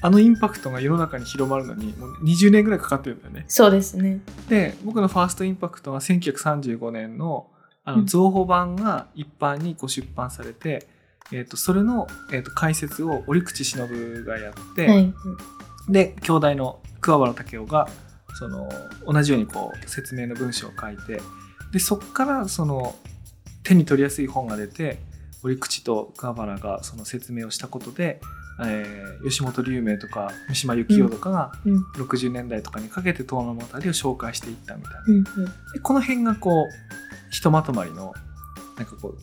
[0.00, 3.44] あのインパクトが世の中に広まるのにもう20年ぐらいかかってるんだよね。
[3.46, 4.20] そうですね。
[4.48, 7.46] で僕のファーストインパクトは1935年の
[7.84, 10.86] あのうん増補版が一般にこう出版されて、
[11.32, 15.14] えー、とそれの、えー、と解説を折口忍がやって、はい。
[15.88, 17.88] で兄弟の桑原武雄が
[18.34, 18.68] その
[19.06, 21.20] 同じようにこう説明の文章を書いて
[21.72, 22.94] でそこからその
[23.64, 24.98] 手に取りやすい本が出て
[25.42, 28.20] 折口と桑原がその説明をしたことで、
[28.60, 31.82] えー吉本龍明とか三島由紀夫とかがうん。
[31.94, 35.00] 60年代とかにかけて遠野物語を紹介していったみたいな。
[35.06, 35.16] うん。
[35.16, 35.24] うん。
[35.24, 38.12] でこの辺がこうひとまとまりの
[38.76, 39.16] なんかこう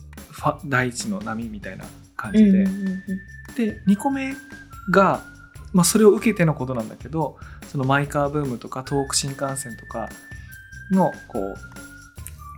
[0.64, 1.84] 第一の波みたいな
[2.16, 2.50] 感じで。
[2.50, 3.02] うんうんうん
[3.56, 4.34] で2個目
[4.90, 5.22] が、
[5.72, 7.36] まあ、それを受けてのことなんだけど
[7.68, 10.08] そのマイカーブームとか東北新幹線とか
[10.90, 11.54] のこう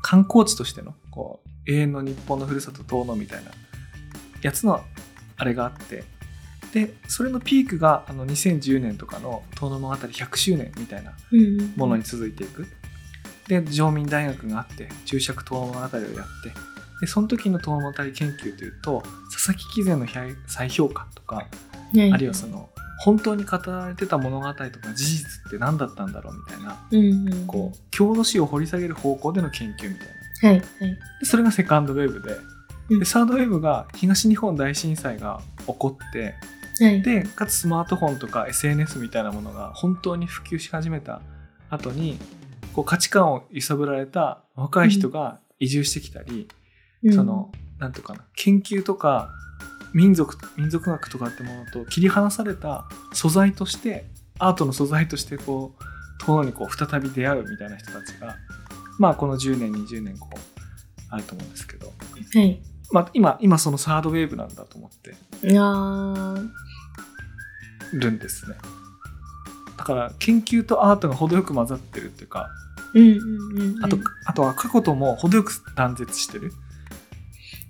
[0.03, 3.51] 観光地としてのこう永遠の日本のふるさと遠野みたいな
[4.43, 4.83] やつの
[5.37, 6.05] あれがあって
[6.73, 11.13] でそれのピークがあの2010年とかの遠野物語100周年みたいな
[11.77, 12.67] ものに続いていく。
[13.49, 16.15] で上民大学があって注釈遠野物語をやって
[17.01, 19.03] でその時の遠野物語研究というと
[19.33, 20.07] 佐々木貴前の
[20.47, 21.43] 再評価とかは
[21.93, 22.71] いあるいはその
[23.05, 27.47] 本当に語られてた物語とか事実って何だったんだろうみたいなうんうん。
[27.47, 30.07] こう郷土史を掘り下げる方向での研究みたい
[30.43, 30.59] なはい。
[30.59, 30.99] はい。
[31.21, 32.37] でそれがセカンドウェーブで
[32.91, 36.35] うんでサードウェーブが東日本大震災が起こって
[36.81, 37.03] はい。
[37.03, 41.21] でかつスマートフォンとか SNS みたいなものが本当に普及し始めた
[41.71, 42.19] 後に
[42.75, 46.49] こう価値観を揺さぶられた若い人が移住してきたり、
[47.05, 49.31] うんその、なんていうかな研究とか
[49.93, 54.07] 民族民族学とかってものと切り離された素材として
[54.39, 58.37] アートの素材としてこう遠野にこう再び出会うみたいな人たちが
[58.99, 60.39] まあこの10年20年こう
[61.11, 62.63] あると思うんですけど、はい。
[62.93, 65.15] まあ、今今そのサードウェーブなんだと思って
[67.93, 68.57] るんですね。
[69.77, 72.49] だから研究とアートが程よく混ざってるっていうか
[72.95, 73.85] うんうんうんうん。
[73.85, 76.53] あとあとは過去とも程よく断絶してる、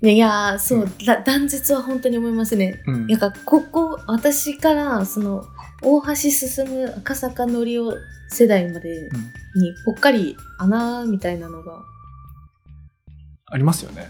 [0.03, 2.83] ねいやーそう、だ断絶は本当に思いますね。
[2.87, 3.07] うん。
[3.07, 5.45] なんかここ私からその
[5.83, 7.95] 大橋進む赤坂のりお
[8.29, 9.33] 世代までうん。
[9.55, 11.83] にぽっかり穴みたいなのが
[13.47, 14.09] ありますよね、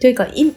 [0.00, 0.54] というかい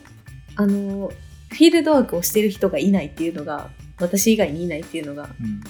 [0.55, 1.11] あの
[1.49, 3.69] フィールドワークをしてる人がいないっていうのが
[3.99, 5.61] 私以外にいないっていうのがうん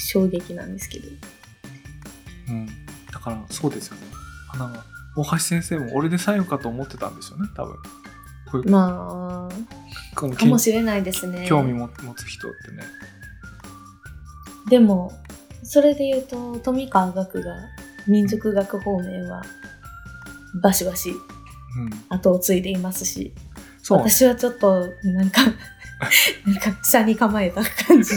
[0.00, 1.08] 衝撃なんですけど。
[2.48, 2.66] うん、
[3.12, 4.02] だからそうですよね。
[4.48, 4.84] 花が
[5.16, 7.76] 大橋先生も俺で最後かと思ってたんですよね多分。
[8.50, 11.46] こうまあかもしれないですね。
[11.46, 12.84] 興味も持つ人ってね。
[14.70, 15.12] でも
[15.62, 17.56] それで言うと富川学が
[18.06, 19.42] 民族学方面は
[20.62, 21.37] バシバシうん
[22.08, 23.34] 後を継いでいますし
[23.82, 25.42] そう私はちょっとなんか
[26.46, 28.14] なんか下に構えた感じ。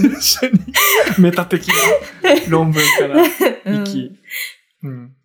[1.20, 1.74] メタ的な
[2.50, 3.24] 論文から
[3.66, 3.78] うん。
[3.80, 4.20] 行き、
[4.84, 5.16] うん。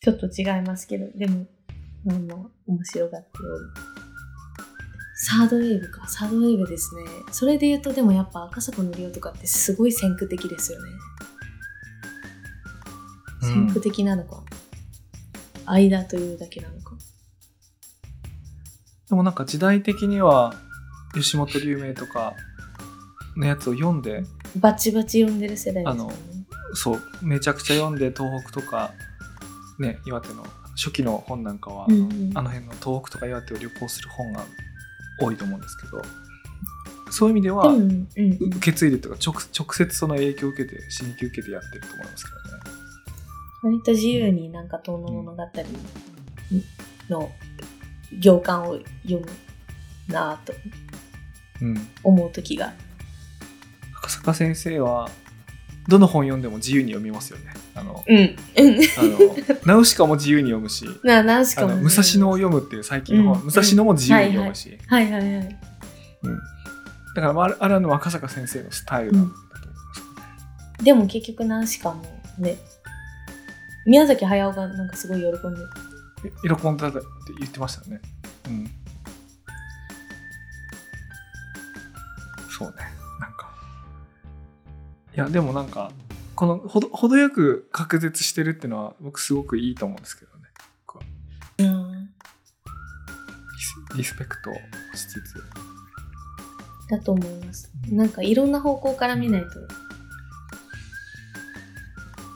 [0.00, 1.46] ちょっと違いますけどでも
[2.04, 3.96] まあまあ面白がっており。
[5.18, 6.06] サードウェーブか。
[6.08, 7.02] サードウェーブですね。
[7.32, 10.90] それで言うとでもやっぱ赤坂のりおとかってすごい先駆的ですよね。
[13.42, 13.48] うん。
[13.48, 14.42] 先駆的なのか、
[15.66, 16.75] 間というだけなのか
[19.08, 20.54] でもなんか時代的には
[21.14, 22.34] 吉本龍明とか
[23.36, 24.24] のやつを読んで
[24.56, 26.14] バチバチ読んでる世代ですよね。
[26.74, 28.92] そうめちゃくちゃ読んで東北とか
[29.78, 30.44] ね岩手の
[30.76, 32.32] 初期の本なんかは、うんうん。
[32.34, 34.44] あの辺の東北とか岩手を旅行する本が
[35.20, 36.02] 多いと思うんですけど
[37.10, 38.32] そういう意味では、うんうんうん。
[38.56, 42.62] 受け継いでとか直直接その影響を受けて刺激を受けてやってると思いますけどね。
[43.62, 45.42] 割と自由になんか遠野物語
[47.08, 47.30] の
[48.12, 49.26] 行間を読む
[50.08, 50.52] なぁと
[51.62, 52.72] うん、思う時が。
[53.98, 55.10] 赤坂先生は
[55.88, 57.54] どの本読んでも自由に読みますよね。
[57.74, 58.16] あのうん。
[58.16, 58.26] うん。
[58.26, 63.46] あのナウシカも自由に読むしな何しかもあの武蔵野を読むっていう最近の本、うん。
[63.46, 65.50] 武蔵野も自由に読むし、はいはいはいうん、だ
[67.14, 69.34] からまああれの赤坂先生のスタイルだと思いま
[70.78, 70.84] す。
[70.84, 72.02] でも結局何しかも
[72.38, 72.56] ね
[73.86, 75.38] 宮崎駿がなんかすごい喜んで
[76.26, 77.00] え喜んだって
[77.38, 78.00] 言ってましたよね。
[78.48, 78.70] うん。
[82.50, 82.76] そうね。
[83.20, 83.50] なんか。
[85.14, 85.90] いや、でもなんか、
[86.34, 90.44] このほど程よく隔絶してるっていうのは僕すごくいいと思うんですけどね。
[90.86, 91.04] 僕は
[91.58, 92.10] うん
[93.96, 94.50] リスペクト
[94.96, 95.42] しつつ。
[96.88, 99.48] だと思いますうんなんかいろんな方向から見ないと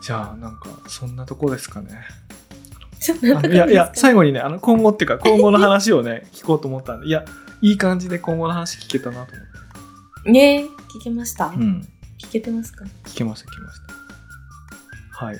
[0.02, 2.00] じゃあなんかそんなとこですかね。
[3.50, 7.24] いやいや、最後にね、あの今後っていうか今後の話をね、 聞こうと思ったんで、いや、
[7.62, 9.46] いい感じで今後の話聞けたなと思っ
[10.24, 10.30] て。
[10.30, 11.88] ねえ聞けました、うん。
[12.18, 12.84] 聞けてますか？
[13.04, 13.80] 聞きました聞きまし
[15.18, 15.38] たはい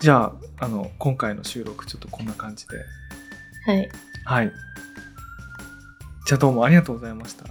[0.00, 2.78] じゃああの今回の収録ちょっとこんな感じで
[3.66, 3.90] はい
[4.24, 4.52] はい。
[6.26, 7.44] じゃあどうもありがとうございました。
[7.44, 7.48] あ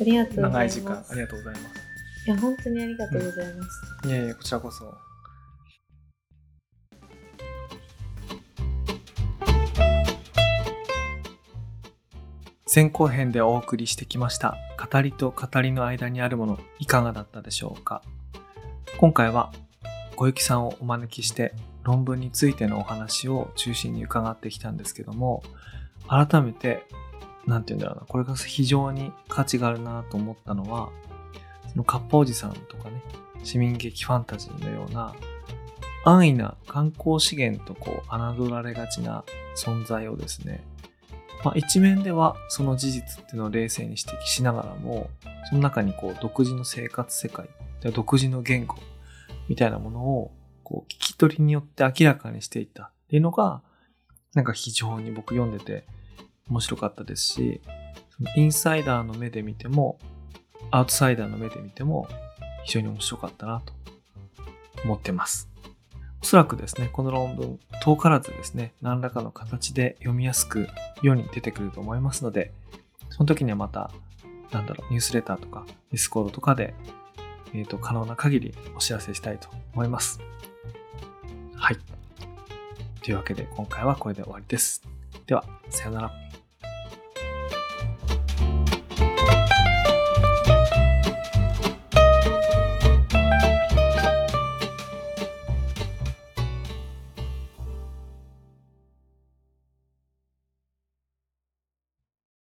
[0.00, 1.08] ありがとうの長いございます。
[1.08, 1.82] 時間ありがとうございます。
[2.26, 4.08] いや、本当にありがとうございます。
[4.08, 4.94] いやいや、こちらこそ。
[12.74, 14.56] 前後編でお送りしてきました
[14.90, 18.00] 語りと語りの間にあるものいかがだったでしょうか？
[18.96, 19.52] 今回は
[20.16, 21.52] 小雪さんをお招きして
[21.82, 25.42] 論文についてのお話を中心に伺ってきたんですけども
[26.08, 26.86] 改めて
[27.46, 30.88] なんて言うんだろうなこれが非常に価値があるなと思ったのは
[31.70, 33.02] そのカッパおじさんとかね
[33.44, 35.14] 市民劇ファンタジーのような
[36.06, 39.24] 安易な観光資源とこう侮られがちな
[39.58, 40.64] 存在をですね、
[41.44, 45.10] まあ、一面ではその事実っていうのを冷静に指摘しながらも
[45.48, 47.48] その中にこう独自の生活世界
[47.90, 48.76] 独自の言語
[49.48, 50.32] みたいなものを
[50.62, 53.62] こう聞き取りによって明らかにしていったっていうのが
[54.34, 55.84] なんか非常に僕読んでて
[56.48, 57.60] 面白かったですし
[58.16, 59.98] そのインサイダーの目で見ても
[60.70, 62.08] アウトサイダーの目で見ても
[62.64, 63.72] 非常に面白かったなと
[64.84, 65.51] 思ってます。
[66.22, 70.68] おそらくですね、この論文、遠からずですね、何らかの形で読みやすく
[71.02, 72.52] 世に出てくると思いますので、
[73.10, 73.90] その時にはまた、
[74.52, 76.74] なんだろう、ニュースレターとか、ディスコードとかで、
[77.52, 80.20] えっ、と、可能な限りお知らせしたいと思います。
[81.56, 81.76] はい。
[83.02, 84.82] というわけで、今回はこれで終わりです。
[85.26, 86.12] では、さよなら。